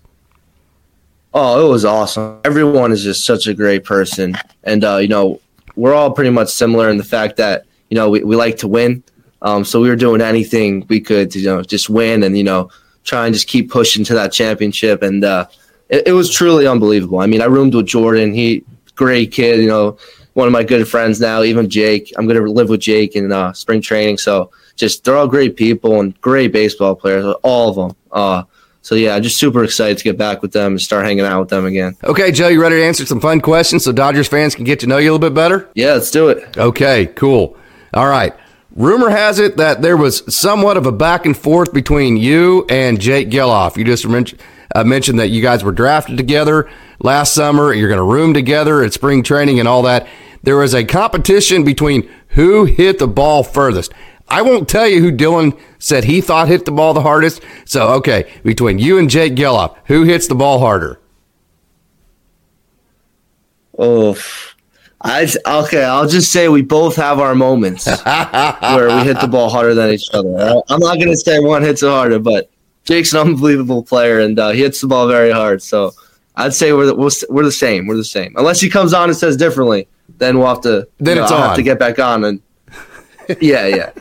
Oh, 1.33 1.65
it 1.65 1.69
was 1.69 1.85
awesome. 1.85 2.39
Everyone 2.45 2.91
is 2.91 3.03
just 3.03 3.25
such 3.25 3.47
a 3.47 3.53
great 3.53 3.83
person. 3.83 4.35
And, 4.63 4.83
uh, 4.83 4.97
you 4.97 5.07
know, 5.07 5.39
we're 5.75 5.93
all 5.93 6.11
pretty 6.11 6.31
much 6.31 6.49
similar 6.49 6.89
in 6.89 6.97
the 6.97 7.03
fact 7.03 7.37
that, 7.37 7.65
you 7.89 7.95
know, 7.95 8.09
we, 8.09 8.23
we 8.23 8.35
like 8.35 8.57
to 8.57 8.67
win. 8.67 9.03
Um, 9.41 9.63
so 9.63 9.79
we 9.79 9.89
were 9.89 9.95
doing 9.95 10.21
anything 10.21 10.85
we 10.89 10.99
could 10.99 11.29
to, 11.31 11.39
you 11.39 11.45
know, 11.45 11.61
just 11.61 11.89
win 11.89 12.23
and, 12.23 12.37
you 12.37 12.43
know, 12.43 12.71
try 13.03 13.25
and 13.25 13.33
just 13.35 13.47
keep 13.47 13.69
pushing 13.69 14.03
to 14.05 14.15
that 14.15 14.31
championship. 14.31 15.03
And 15.03 15.23
uh, 15.23 15.45
it, 15.89 16.07
it 16.07 16.11
was 16.13 16.33
truly 16.33 16.65
unbelievable. 16.65 17.19
I 17.19 17.27
mean, 17.27 17.41
I 17.41 17.45
roomed 17.45 17.75
with 17.75 17.85
Jordan. 17.85 18.33
He, 18.33 18.63
great 18.97 19.31
kid. 19.31 19.61
You 19.61 19.67
know, 19.67 19.97
one 20.33 20.47
of 20.47 20.51
my 20.51 20.63
good 20.63 20.87
friends 20.87 21.21
now. 21.21 21.43
Even 21.43 21.69
Jake, 21.69 22.11
I'm 22.17 22.27
gonna 22.27 22.41
live 22.41 22.67
with 22.67 22.81
Jake 22.81 23.15
in 23.15 23.31
uh, 23.31 23.53
spring 23.53 23.81
training. 23.81 24.17
So 24.17 24.51
just 24.75 25.05
they're 25.05 25.15
all 25.15 25.27
great 25.27 25.55
people 25.55 26.01
and 26.01 26.19
great 26.19 26.51
baseball 26.51 26.95
players, 26.95 27.33
all 27.43 27.69
of 27.69 27.75
them. 27.75 27.97
Uh, 28.11 28.43
so 28.81 28.95
yeah, 28.95 29.15
I'm 29.15 29.23
just 29.23 29.37
super 29.37 29.63
excited 29.63 29.97
to 29.97 30.03
get 30.03 30.17
back 30.17 30.41
with 30.41 30.51
them 30.51 30.73
and 30.73 30.81
start 30.81 31.05
hanging 31.05 31.25
out 31.25 31.39
with 31.39 31.49
them 31.49 31.65
again. 31.65 31.97
Okay, 32.03 32.31
Joe, 32.31 32.47
you 32.47 32.61
ready 32.61 32.75
to 32.75 32.83
answer 32.83 33.05
some 33.05 33.19
fun 33.19 33.41
questions 33.41 33.83
so 33.83 33.91
Dodgers 33.91 34.27
fans 34.27 34.55
can 34.55 34.63
get 34.63 34.79
to 34.81 34.87
know 34.87 34.97
you 34.97 35.11
a 35.11 35.13
little 35.13 35.29
bit 35.29 35.33
better? 35.33 35.69
Yeah, 35.73 35.93
let's 35.93 36.11
do 36.11 36.29
it. 36.29 36.57
Okay, 36.57 37.07
cool. 37.07 37.57
All 37.93 38.07
right. 38.07 38.33
Rumor 38.77 39.09
has 39.09 39.39
it 39.39 39.57
that 39.57 39.81
there 39.81 39.97
was 39.97 40.21
somewhat 40.33 40.77
of 40.77 40.85
a 40.85 40.91
back 40.91 41.25
and 41.25 41.35
forth 41.35 41.73
between 41.73 42.15
you 42.15 42.63
and 42.69 43.01
Jake 43.01 43.31
Gelof. 43.31 43.75
You 43.75 43.83
just 43.83 44.07
mentioned, 44.07 44.39
uh, 44.75 44.83
mentioned 44.83 45.17
that 45.17 45.29
you 45.29 45.41
guys 45.41 45.63
were 45.63 45.71
drafted 45.71 46.15
together 46.15 46.69
last 46.99 47.33
summer. 47.33 47.73
You're 47.73 47.89
going 47.89 47.97
to 47.97 48.03
room 48.03 48.35
together 48.35 48.83
at 48.83 48.93
spring 48.93 49.23
training 49.23 49.57
and 49.59 49.67
all 49.67 49.81
that. 49.81 50.07
There 50.43 50.57
was 50.57 50.75
a 50.75 50.85
competition 50.85 51.63
between 51.63 52.07
who 52.29 52.65
hit 52.65 52.99
the 52.99 53.07
ball 53.07 53.43
furthest. 53.43 53.93
I 54.27 54.43
won't 54.43 54.69
tell 54.69 54.87
you 54.87 55.01
who 55.01 55.11
Dylan 55.11 55.59
said 55.79 56.03
he 56.03 56.21
thought 56.21 56.47
hit 56.47 56.65
the 56.65 56.71
ball 56.71 56.93
the 56.93 57.01
hardest. 57.01 57.41
So, 57.65 57.87
okay, 57.95 58.31
between 58.43 58.77
you 58.77 58.99
and 58.99 59.09
Jake 59.09 59.33
Gelof, 59.33 59.75
who 59.85 60.03
hits 60.03 60.27
the 60.27 60.35
ball 60.35 60.59
harder? 60.59 60.99
Oh, 63.75 64.15
I 65.01 65.27
okay. 65.45 65.83
I'll 65.83 66.07
just 66.07 66.31
say 66.31 66.49
we 66.49 66.63
both 66.63 66.95
have 66.95 67.19
our 67.19 67.35
moments 67.35 67.85
where 68.03 68.87
we 68.87 69.03
hit 69.03 69.19
the 69.21 69.27
ball 69.29 69.49
harder 69.49 69.73
than 69.75 69.91
each 69.91 70.09
other. 70.13 70.61
I'm 70.69 70.79
not 70.79 70.95
going 70.95 71.09
to 71.09 71.17
say 71.17 71.39
one 71.39 71.61
hits 71.61 71.83
it 71.83 71.89
harder, 71.89 72.19
but 72.19 72.49
Jake's 72.83 73.13
an 73.13 73.19
unbelievable 73.19 73.83
player 73.83 74.19
and 74.19 74.39
uh, 74.39 74.49
he 74.51 74.61
hits 74.61 74.81
the 74.81 74.87
ball 74.87 75.07
very 75.07 75.31
hard. 75.31 75.61
So 75.61 75.91
I'd 76.35 76.53
say 76.53 76.73
we're 76.73 76.87
the, 76.87 76.95
we're, 76.95 77.11
we're 77.29 77.43
the 77.43 77.51
same. 77.51 77.85
We're 77.85 77.97
the 77.97 78.03
same. 78.03 78.33
Unless 78.37 78.59
he 78.59 78.69
comes 78.69 78.93
on 78.93 79.09
and 79.09 79.17
says 79.17 79.37
differently, 79.37 79.87
then 80.17 80.39
we'll 80.39 80.47
have 80.47 80.61
to 80.61 80.87
then 80.97 81.15
you 81.15 81.15
know, 81.15 81.23
it's 81.23 81.31
I'll 81.31 81.41
on. 81.41 81.47
have 81.49 81.57
to 81.57 81.63
get 81.63 81.77
back 81.77 81.99
on 81.99 82.23
and 82.23 82.41
yeah, 83.41 83.67
yeah. 83.67 83.91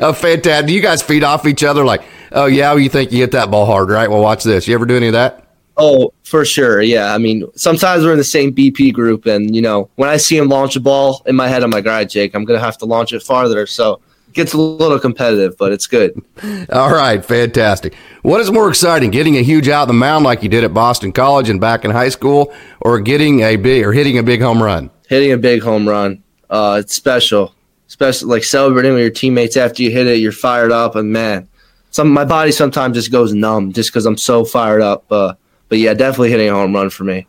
oh, 0.00 0.12
fantastic! 0.12 0.70
You 0.70 0.80
guys 0.80 1.02
feed 1.02 1.22
off 1.22 1.46
each 1.46 1.62
other 1.62 1.84
like, 1.84 2.02
oh 2.32 2.46
yeah, 2.46 2.74
you 2.74 2.88
think 2.88 3.12
you 3.12 3.18
hit 3.18 3.30
that 3.30 3.50
ball 3.50 3.64
hard, 3.64 3.90
right? 3.90 4.10
Well, 4.10 4.20
watch 4.20 4.42
this. 4.42 4.66
You 4.66 4.74
ever 4.74 4.86
do 4.86 4.96
any 4.96 5.06
of 5.06 5.12
that? 5.12 5.41
Oh, 5.76 6.12
for 6.24 6.44
sure. 6.44 6.82
Yeah. 6.82 7.14
I 7.14 7.18
mean, 7.18 7.44
sometimes 7.54 8.04
we're 8.04 8.12
in 8.12 8.18
the 8.18 8.24
same 8.24 8.54
BP 8.54 8.92
group, 8.92 9.26
and 9.26 9.54
you 9.54 9.62
know, 9.62 9.88
when 9.96 10.08
I 10.08 10.16
see 10.16 10.36
him 10.36 10.48
launch 10.48 10.76
a 10.76 10.80
ball 10.80 11.22
in 11.26 11.36
my 11.36 11.48
head, 11.48 11.62
I'm 11.62 11.70
like, 11.70 11.86
all 11.86 11.92
right, 11.92 12.08
Jake, 12.08 12.34
I'm 12.34 12.44
gonna 12.44 12.60
have 12.60 12.78
to 12.78 12.84
launch 12.84 13.12
it 13.12 13.22
farther. 13.22 13.66
So 13.66 14.00
it 14.32 14.34
gets 14.34 14.54
a 14.54 14.58
little 14.58 14.98
competitive, 14.98 15.56
but 15.58 15.72
it's 15.72 15.86
good. 15.86 16.18
All 16.72 16.90
right, 16.90 17.22
fantastic. 17.22 17.94
What 18.22 18.40
is 18.40 18.50
more 18.50 18.68
exciting, 18.68 19.10
getting 19.10 19.36
a 19.36 19.42
huge 19.42 19.68
out 19.68 19.82
of 19.82 19.88
the 19.88 19.94
mound 19.94 20.24
like 20.24 20.42
you 20.42 20.48
did 20.48 20.64
at 20.64 20.72
Boston 20.72 21.12
College 21.12 21.50
and 21.50 21.60
back 21.60 21.84
in 21.84 21.90
high 21.90 22.08
school, 22.08 22.52
or 22.80 22.98
getting 22.98 23.40
a 23.40 23.56
big 23.56 23.84
or 23.84 23.92
hitting 23.92 24.16
a 24.16 24.22
big 24.22 24.40
home 24.40 24.62
run? 24.62 24.90
Hitting 25.08 25.32
a 25.32 25.36
big 25.36 25.62
home 25.62 25.86
run. 25.86 26.22
Uh, 26.48 26.78
it's 26.80 26.94
special, 26.94 27.54
especially 27.88 28.28
like 28.28 28.44
celebrating 28.44 28.94
with 28.94 29.02
your 29.02 29.10
teammates 29.10 29.56
after 29.58 29.82
you 29.82 29.90
hit 29.90 30.06
it. 30.06 30.18
You're 30.18 30.32
fired 30.32 30.72
up, 30.72 30.96
and 30.96 31.12
man, 31.12 31.48
some 31.90 32.10
my 32.10 32.24
body 32.24 32.52
sometimes 32.52 32.96
just 32.96 33.12
goes 33.12 33.34
numb 33.34 33.72
just 33.72 33.90
because 33.90 34.06
I'm 34.06 34.16
so 34.16 34.46
fired 34.46 34.80
up. 34.80 35.10
Uh, 35.12 35.34
but 35.72 35.78
yeah, 35.78 35.94
definitely 35.94 36.28
hitting 36.28 36.50
a 36.50 36.52
home 36.52 36.74
run 36.74 36.90
for 36.90 37.04
me. 37.04 37.26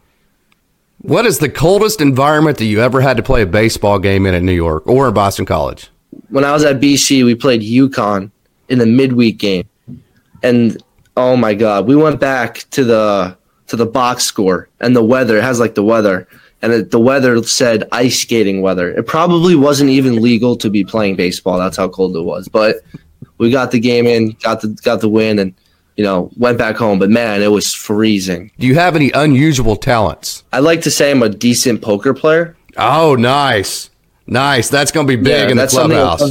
What 0.98 1.26
is 1.26 1.40
the 1.40 1.48
coldest 1.48 2.02
environment 2.02 2.58
that 2.58 2.66
you 2.66 2.82
ever 2.82 3.00
had 3.00 3.16
to 3.16 3.24
play 3.24 3.42
a 3.42 3.46
baseball 3.46 4.00
game 4.00 4.26
in 4.26 4.34
at 4.34 4.44
New 4.44 4.52
York 4.52 4.86
or 4.86 5.08
in 5.08 5.14
Boston 5.14 5.46
College? 5.46 5.90
When 6.28 6.44
I 6.44 6.52
was 6.52 6.66
at 6.66 6.82
BC, 6.82 7.24
we 7.24 7.36
played 7.36 7.62
UConn 7.62 8.32
in 8.68 8.80
the 8.80 8.86
midweek 8.86 9.38
game, 9.38 9.70
and 10.44 10.76
oh 11.16 11.38
my 11.38 11.54
god, 11.54 11.88
we 11.88 11.96
went 11.96 12.20
back 12.20 12.66
to 12.72 12.84
the 12.84 13.38
to 13.68 13.78
the 13.78 13.86
box 13.86 14.26
score 14.26 14.68
and 14.82 14.94
the 14.94 15.06
weather. 15.06 15.38
It 15.38 15.44
has 15.44 15.62
like 15.62 15.76
the 15.76 15.84
weather, 15.86 16.28
and 16.62 16.74
it, 16.74 16.92
the 16.92 17.00
weather 17.00 17.42
said 17.44 17.88
ice 17.94 18.20
skating 18.20 18.62
weather. 18.62 18.92
It 18.92 19.08
probably 19.08 19.56
wasn't 19.56 19.90
even 19.90 20.22
legal 20.22 20.58
to 20.58 20.70
be 20.70 20.84
playing 20.84 21.16
baseball. 21.16 21.58
That's 21.58 21.78
how 21.78 21.88
cold 21.88 22.18
it 22.18 22.24
was. 22.24 22.50
But 22.50 22.82
we 23.38 23.52
got 23.52 23.72
the 23.72 23.80
game 23.80 24.06
in, 24.06 24.32
got 24.42 24.60
the 24.60 24.78
got 24.84 25.00
the 25.00 25.08
win, 25.08 25.40
and 25.40 25.54
you 25.96 26.04
know, 26.04 26.32
went 26.38 26.58
back 26.58 26.76
home. 26.76 27.00
But 27.00 27.10
man, 27.10 27.42
it 27.42 27.52
was 27.52 27.74
freezing. 27.74 28.52
Do 28.60 28.68
you 28.68 28.76
have 28.76 28.96
any 28.96 29.12
unusual 29.12 29.76
talents? 29.76 30.44
I'd 30.52 30.60
like 30.60 30.82
to 30.82 30.92
say 30.92 31.12
I'm 31.12 31.24
a 31.24 31.30
decent 31.30 31.82
poker 31.82 32.14
player. 32.14 32.56
Oh, 32.78 33.16
nice. 33.16 33.90
Nice. 34.26 34.70
That's 34.70 34.92
going 34.92 35.08
to 35.08 35.18
be 35.18 35.22
big 35.22 35.46
yeah, 35.46 35.50
in 35.50 35.58
the 35.58 35.68
clubhouse. 35.68 36.24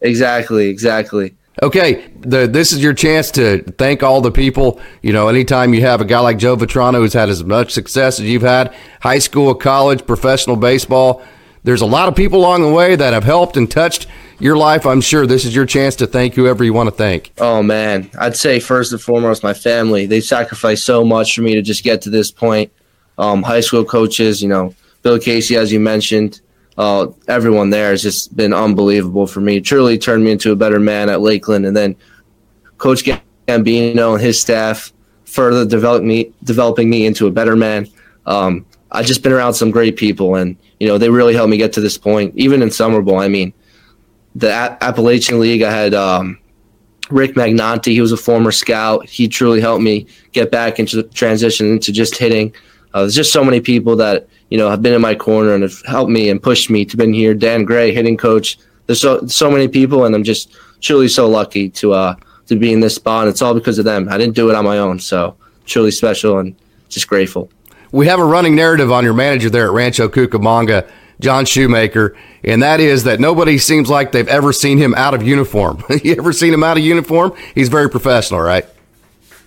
Exactly, 0.00 0.68
exactly. 0.68 1.34
Okay, 1.62 2.10
the, 2.18 2.48
this 2.48 2.72
is 2.72 2.82
your 2.82 2.94
chance 2.94 3.30
to 3.32 3.62
thank 3.78 4.02
all 4.02 4.20
the 4.20 4.32
people. 4.32 4.80
You 5.02 5.12
know, 5.12 5.28
anytime 5.28 5.72
you 5.72 5.82
have 5.82 6.00
a 6.00 6.04
guy 6.04 6.18
like 6.18 6.36
Joe 6.36 6.56
Vetrano 6.56 6.96
who's 6.96 7.12
had 7.12 7.28
as 7.28 7.44
much 7.44 7.72
success 7.72 8.18
as 8.18 8.26
you've 8.26 8.42
had, 8.42 8.74
high 9.00 9.20
school, 9.20 9.54
college, 9.54 10.04
professional 10.04 10.56
baseball, 10.56 11.22
there's 11.62 11.80
a 11.80 11.86
lot 11.86 12.08
of 12.08 12.16
people 12.16 12.40
along 12.40 12.62
the 12.62 12.72
way 12.72 12.96
that 12.96 13.12
have 13.12 13.24
helped 13.24 13.56
and 13.56 13.70
touched 13.70 14.08
your 14.38 14.56
life. 14.56 14.86
I'm 14.86 15.00
sure 15.00 15.26
this 15.26 15.44
is 15.44 15.54
your 15.54 15.66
chance 15.66 15.96
to 15.96 16.06
thank 16.06 16.34
whoever 16.34 16.64
you 16.64 16.72
want 16.72 16.88
to 16.88 16.94
thank. 16.94 17.32
Oh 17.38 17.62
man, 17.62 18.10
I'd 18.18 18.36
say 18.36 18.60
first 18.60 18.92
and 18.92 19.00
foremost 19.00 19.42
my 19.42 19.54
family. 19.54 20.06
They 20.06 20.20
sacrificed 20.20 20.84
so 20.84 21.04
much 21.04 21.34
for 21.34 21.42
me 21.42 21.54
to 21.54 21.62
just 21.62 21.84
get 21.84 22.02
to 22.02 22.10
this 22.10 22.30
point. 22.30 22.72
Um, 23.18 23.42
high 23.42 23.60
school 23.60 23.84
coaches, 23.84 24.42
you 24.42 24.48
know, 24.48 24.74
Bill 25.02 25.18
Casey, 25.18 25.56
as 25.56 25.70
you 25.72 25.78
mentioned, 25.78 26.40
uh, 26.76 27.06
everyone 27.28 27.70
there 27.70 27.90
has 27.90 28.02
just 28.02 28.36
been 28.36 28.52
unbelievable 28.52 29.26
for 29.26 29.40
me. 29.40 29.60
Truly 29.60 29.98
turned 29.98 30.24
me 30.24 30.32
into 30.32 30.50
a 30.50 30.56
better 30.56 30.80
man 30.80 31.08
at 31.08 31.20
Lakeland, 31.20 31.66
and 31.66 31.76
then 31.76 31.94
Coach 32.78 33.04
Gambino 33.46 34.14
and 34.14 34.22
his 34.22 34.40
staff 34.40 34.92
further 35.24 36.00
me, 36.00 36.32
developing 36.42 36.90
me 36.90 37.06
into 37.06 37.26
a 37.26 37.30
better 37.30 37.56
man. 37.56 37.88
Um, 38.26 38.66
I've 38.90 39.06
just 39.06 39.22
been 39.22 39.32
around 39.32 39.54
some 39.54 39.70
great 39.70 39.96
people, 39.96 40.36
and 40.36 40.56
you 40.80 40.86
know 40.86 40.98
they 40.98 41.10
really 41.10 41.34
helped 41.34 41.50
me 41.50 41.56
get 41.56 41.72
to 41.74 41.80
this 41.80 41.98
point. 41.98 42.32
Even 42.36 42.62
in 42.62 42.70
summer 42.70 43.02
ball, 43.02 43.18
I 43.18 43.28
mean, 43.28 43.52
the 44.34 44.48
A- 44.48 44.78
Appalachian 44.82 45.40
League, 45.40 45.62
I 45.62 45.70
had 45.70 45.94
um, 45.94 46.38
Rick 47.10 47.34
Magnante. 47.34 47.92
He 47.92 48.00
was 48.00 48.12
a 48.12 48.16
former 48.16 48.52
scout. 48.52 49.08
He 49.08 49.28
truly 49.28 49.60
helped 49.60 49.82
me 49.82 50.06
get 50.32 50.50
back 50.50 50.78
into 50.78 51.02
transition 51.02 51.72
into 51.72 51.92
just 51.92 52.16
hitting. 52.16 52.54
Uh, 52.92 53.00
there's 53.00 53.14
just 53.14 53.32
so 53.32 53.44
many 53.44 53.60
people 53.60 53.96
that 53.96 54.28
you 54.50 54.58
know 54.58 54.70
have 54.70 54.82
been 54.82 54.94
in 54.94 55.00
my 55.00 55.14
corner 55.14 55.54
and 55.54 55.62
have 55.62 55.82
helped 55.86 56.10
me 56.10 56.30
and 56.30 56.42
pushed 56.42 56.70
me 56.70 56.84
to 56.84 56.96
been 56.96 57.12
here. 57.12 57.34
Dan 57.34 57.64
Gray, 57.64 57.92
hitting 57.92 58.16
coach. 58.16 58.58
There's 58.86 59.00
so 59.00 59.26
so 59.26 59.50
many 59.50 59.68
people, 59.68 60.04
and 60.04 60.14
I'm 60.14 60.24
just 60.24 60.56
truly 60.80 61.08
so 61.08 61.28
lucky 61.28 61.68
to 61.70 61.92
uh 61.92 62.14
to 62.46 62.56
be 62.56 62.72
in 62.72 62.80
this 62.80 62.94
spot. 62.94 63.24
And 63.24 63.30
it's 63.30 63.42
all 63.42 63.54
because 63.54 63.78
of 63.78 63.84
them. 63.84 64.08
I 64.08 64.18
didn't 64.18 64.34
do 64.34 64.50
it 64.50 64.54
on 64.54 64.64
my 64.64 64.78
own, 64.78 64.98
so 65.00 65.36
truly 65.66 65.90
special 65.90 66.38
and 66.38 66.54
just 66.88 67.08
grateful 67.08 67.50
we 67.94 68.08
have 68.08 68.18
a 68.18 68.24
running 68.24 68.56
narrative 68.56 68.90
on 68.90 69.04
your 69.04 69.14
manager 69.14 69.48
there 69.48 69.66
at 69.66 69.72
Rancho 69.72 70.08
Cucamonga, 70.08 70.90
John 71.20 71.44
Shoemaker, 71.44 72.16
and 72.42 72.62
that 72.62 72.80
is 72.80 73.04
that 73.04 73.20
nobody 73.20 73.58
seems 73.58 73.88
like 73.88 74.12
they've 74.12 74.28
ever 74.28 74.52
seen 74.52 74.78
him 74.78 74.94
out 74.94 75.14
of 75.14 75.22
uniform. 75.22 75.82
you 76.04 76.14
ever 76.16 76.32
seen 76.32 76.52
him 76.52 76.64
out 76.64 76.76
of 76.76 76.82
uniform? 76.82 77.32
He's 77.54 77.68
very 77.68 77.88
professional, 77.88 78.40
right? 78.40 78.66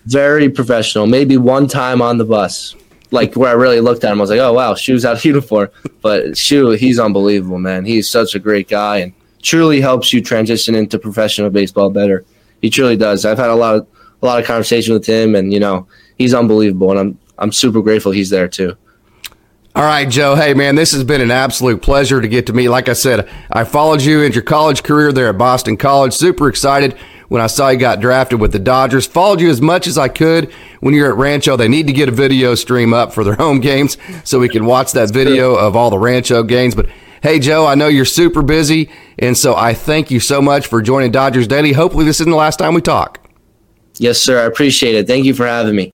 Very 0.05 0.49
professional. 0.49 1.07
Maybe 1.07 1.37
one 1.37 1.67
time 1.67 2.01
on 2.01 2.17
the 2.17 2.25
bus, 2.25 2.75
like 3.11 3.35
where 3.35 3.49
I 3.49 3.53
really 3.53 3.81
looked 3.81 4.03
at 4.03 4.11
him, 4.11 4.19
I 4.19 4.21
was 4.21 4.29
like, 4.29 4.39
"Oh 4.39 4.53
wow, 4.53 4.75
Shoe's 4.75 5.05
out 5.05 5.17
of 5.17 5.25
uniform." 5.25 5.69
But 6.01 6.37
Shoe, 6.37 6.71
he's 6.71 6.99
unbelievable, 6.99 7.59
man. 7.59 7.85
He's 7.85 8.09
such 8.09 8.33
a 8.33 8.39
great 8.39 8.69
guy, 8.69 8.97
and 8.97 9.13
truly 9.41 9.81
helps 9.81 10.13
you 10.13 10.21
transition 10.21 10.75
into 10.75 10.97
professional 10.97 11.49
baseball 11.49 11.89
better. 11.89 12.25
He 12.61 12.69
truly 12.69 12.97
does. 12.97 13.25
I've 13.25 13.37
had 13.37 13.49
a 13.49 13.55
lot 13.55 13.75
of 13.75 13.87
a 14.21 14.25
lot 14.25 14.39
of 14.39 14.45
conversation 14.45 14.93
with 14.93 15.05
him, 15.05 15.35
and 15.35 15.53
you 15.53 15.59
know, 15.59 15.87
he's 16.17 16.33
unbelievable, 16.33 16.91
and 16.91 16.99
I'm 16.99 17.19
I'm 17.37 17.51
super 17.51 17.81
grateful 17.81 18.11
he's 18.11 18.29
there 18.29 18.47
too. 18.47 18.75
All 19.77 19.83
right, 19.83 20.09
Joe. 20.09 20.33
Hey, 20.33 20.55
man, 20.55 20.73
this 20.73 20.91
has 20.93 21.03
been 21.03 21.21
an 21.21 21.29
absolute 21.29 21.83
pleasure 21.83 22.19
to 22.19 22.27
get 22.27 22.47
to 22.47 22.53
meet. 22.53 22.69
Like 22.69 22.89
I 22.89 22.93
said, 22.93 23.29
I 23.51 23.63
followed 23.63 24.01
you 24.01 24.23
in 24.23 24.31
your 24.31 24.41
college 24.41 24.81
career 24.81 25.11
there 25.11 25.29
at 25.29 25.37
Boston 25.37 25.77
College. 25.77 26.13
Super 26.13 26.49
excited 26.49 26.97
when 27.27 27.43
I 27.43 27.45
saw 27.45 27.69
you 27.69 27.77
got 27.77 27.99
drafted 27.99 28.41
with 28.41 28.53
the 28.53 28.57
Dodgers. 28.57 29.05
Followed 29.05 29.39
you 29.39 29.51
as 29.51 29.61
much 29.61 29.85
as 29.85 29.95
I 29.95 30.07
could 30.07 30.51
when 30.79 30.95
you're 30.95 31.11
at 31.11 31.15
Rancho. 31.15 31.57
They 31.57 31.67
need 31.67 31.85
to 31.85 31.93
get 31.93 32.09
a 32.09 32.11
video 32.11 32.55
stream 32.55 32.91
up 32.91 33.13
for 33.13 33.23
their 33.23 33.35
home 33.35 33.59
games 33.59 33.99
so 34.23 34.39
we 34.39 34.49
can 34.49 34.65
watch 34.65 34.93
that 34.93 35.11
video 35.11 35.53
of 35.53 35.75
all 35.75 35.91
the 35.91 35.99
Rancho 35.99 36.41
games. 36.41 36.73
But 36.73 36.87
hey, 37.21 37.37
Joe, 37.37 37.67
I 37.67 37.75
know 37.75 37.87
you're 37.87 38.03
super 38.03 38.41
busy, 38.41 38.89
and 39.19 39.37
so 39.37 39.55
I 39.55 39.75
thank 39.75 40.09
you 40.09 40.19
so 40.19 40.41
much 40.41 40.65
for 40.65 40.81
joining 40.81 41.11
Dodgers 41.11 41.45
Daily. 41.45 41.73
Hopefully, 41.73 42.03
this 42.03 42.19
isn't 42.19 42.31
the 42.31 42.35
last 42.35 42.57
time 42.57 42.73
we 42.73 42.81
talk. 42.81 43.29
Yes, 43.99 44.17
sir. 44.17 44.41
I 44.41 44.45
appreciate 44.45 44.95
it. 44.95 45.05
Thank 45.05 45.25
you 45.25 45.35
for 45.35 45.45
having 45.45 45.75
me. 45.75 45.85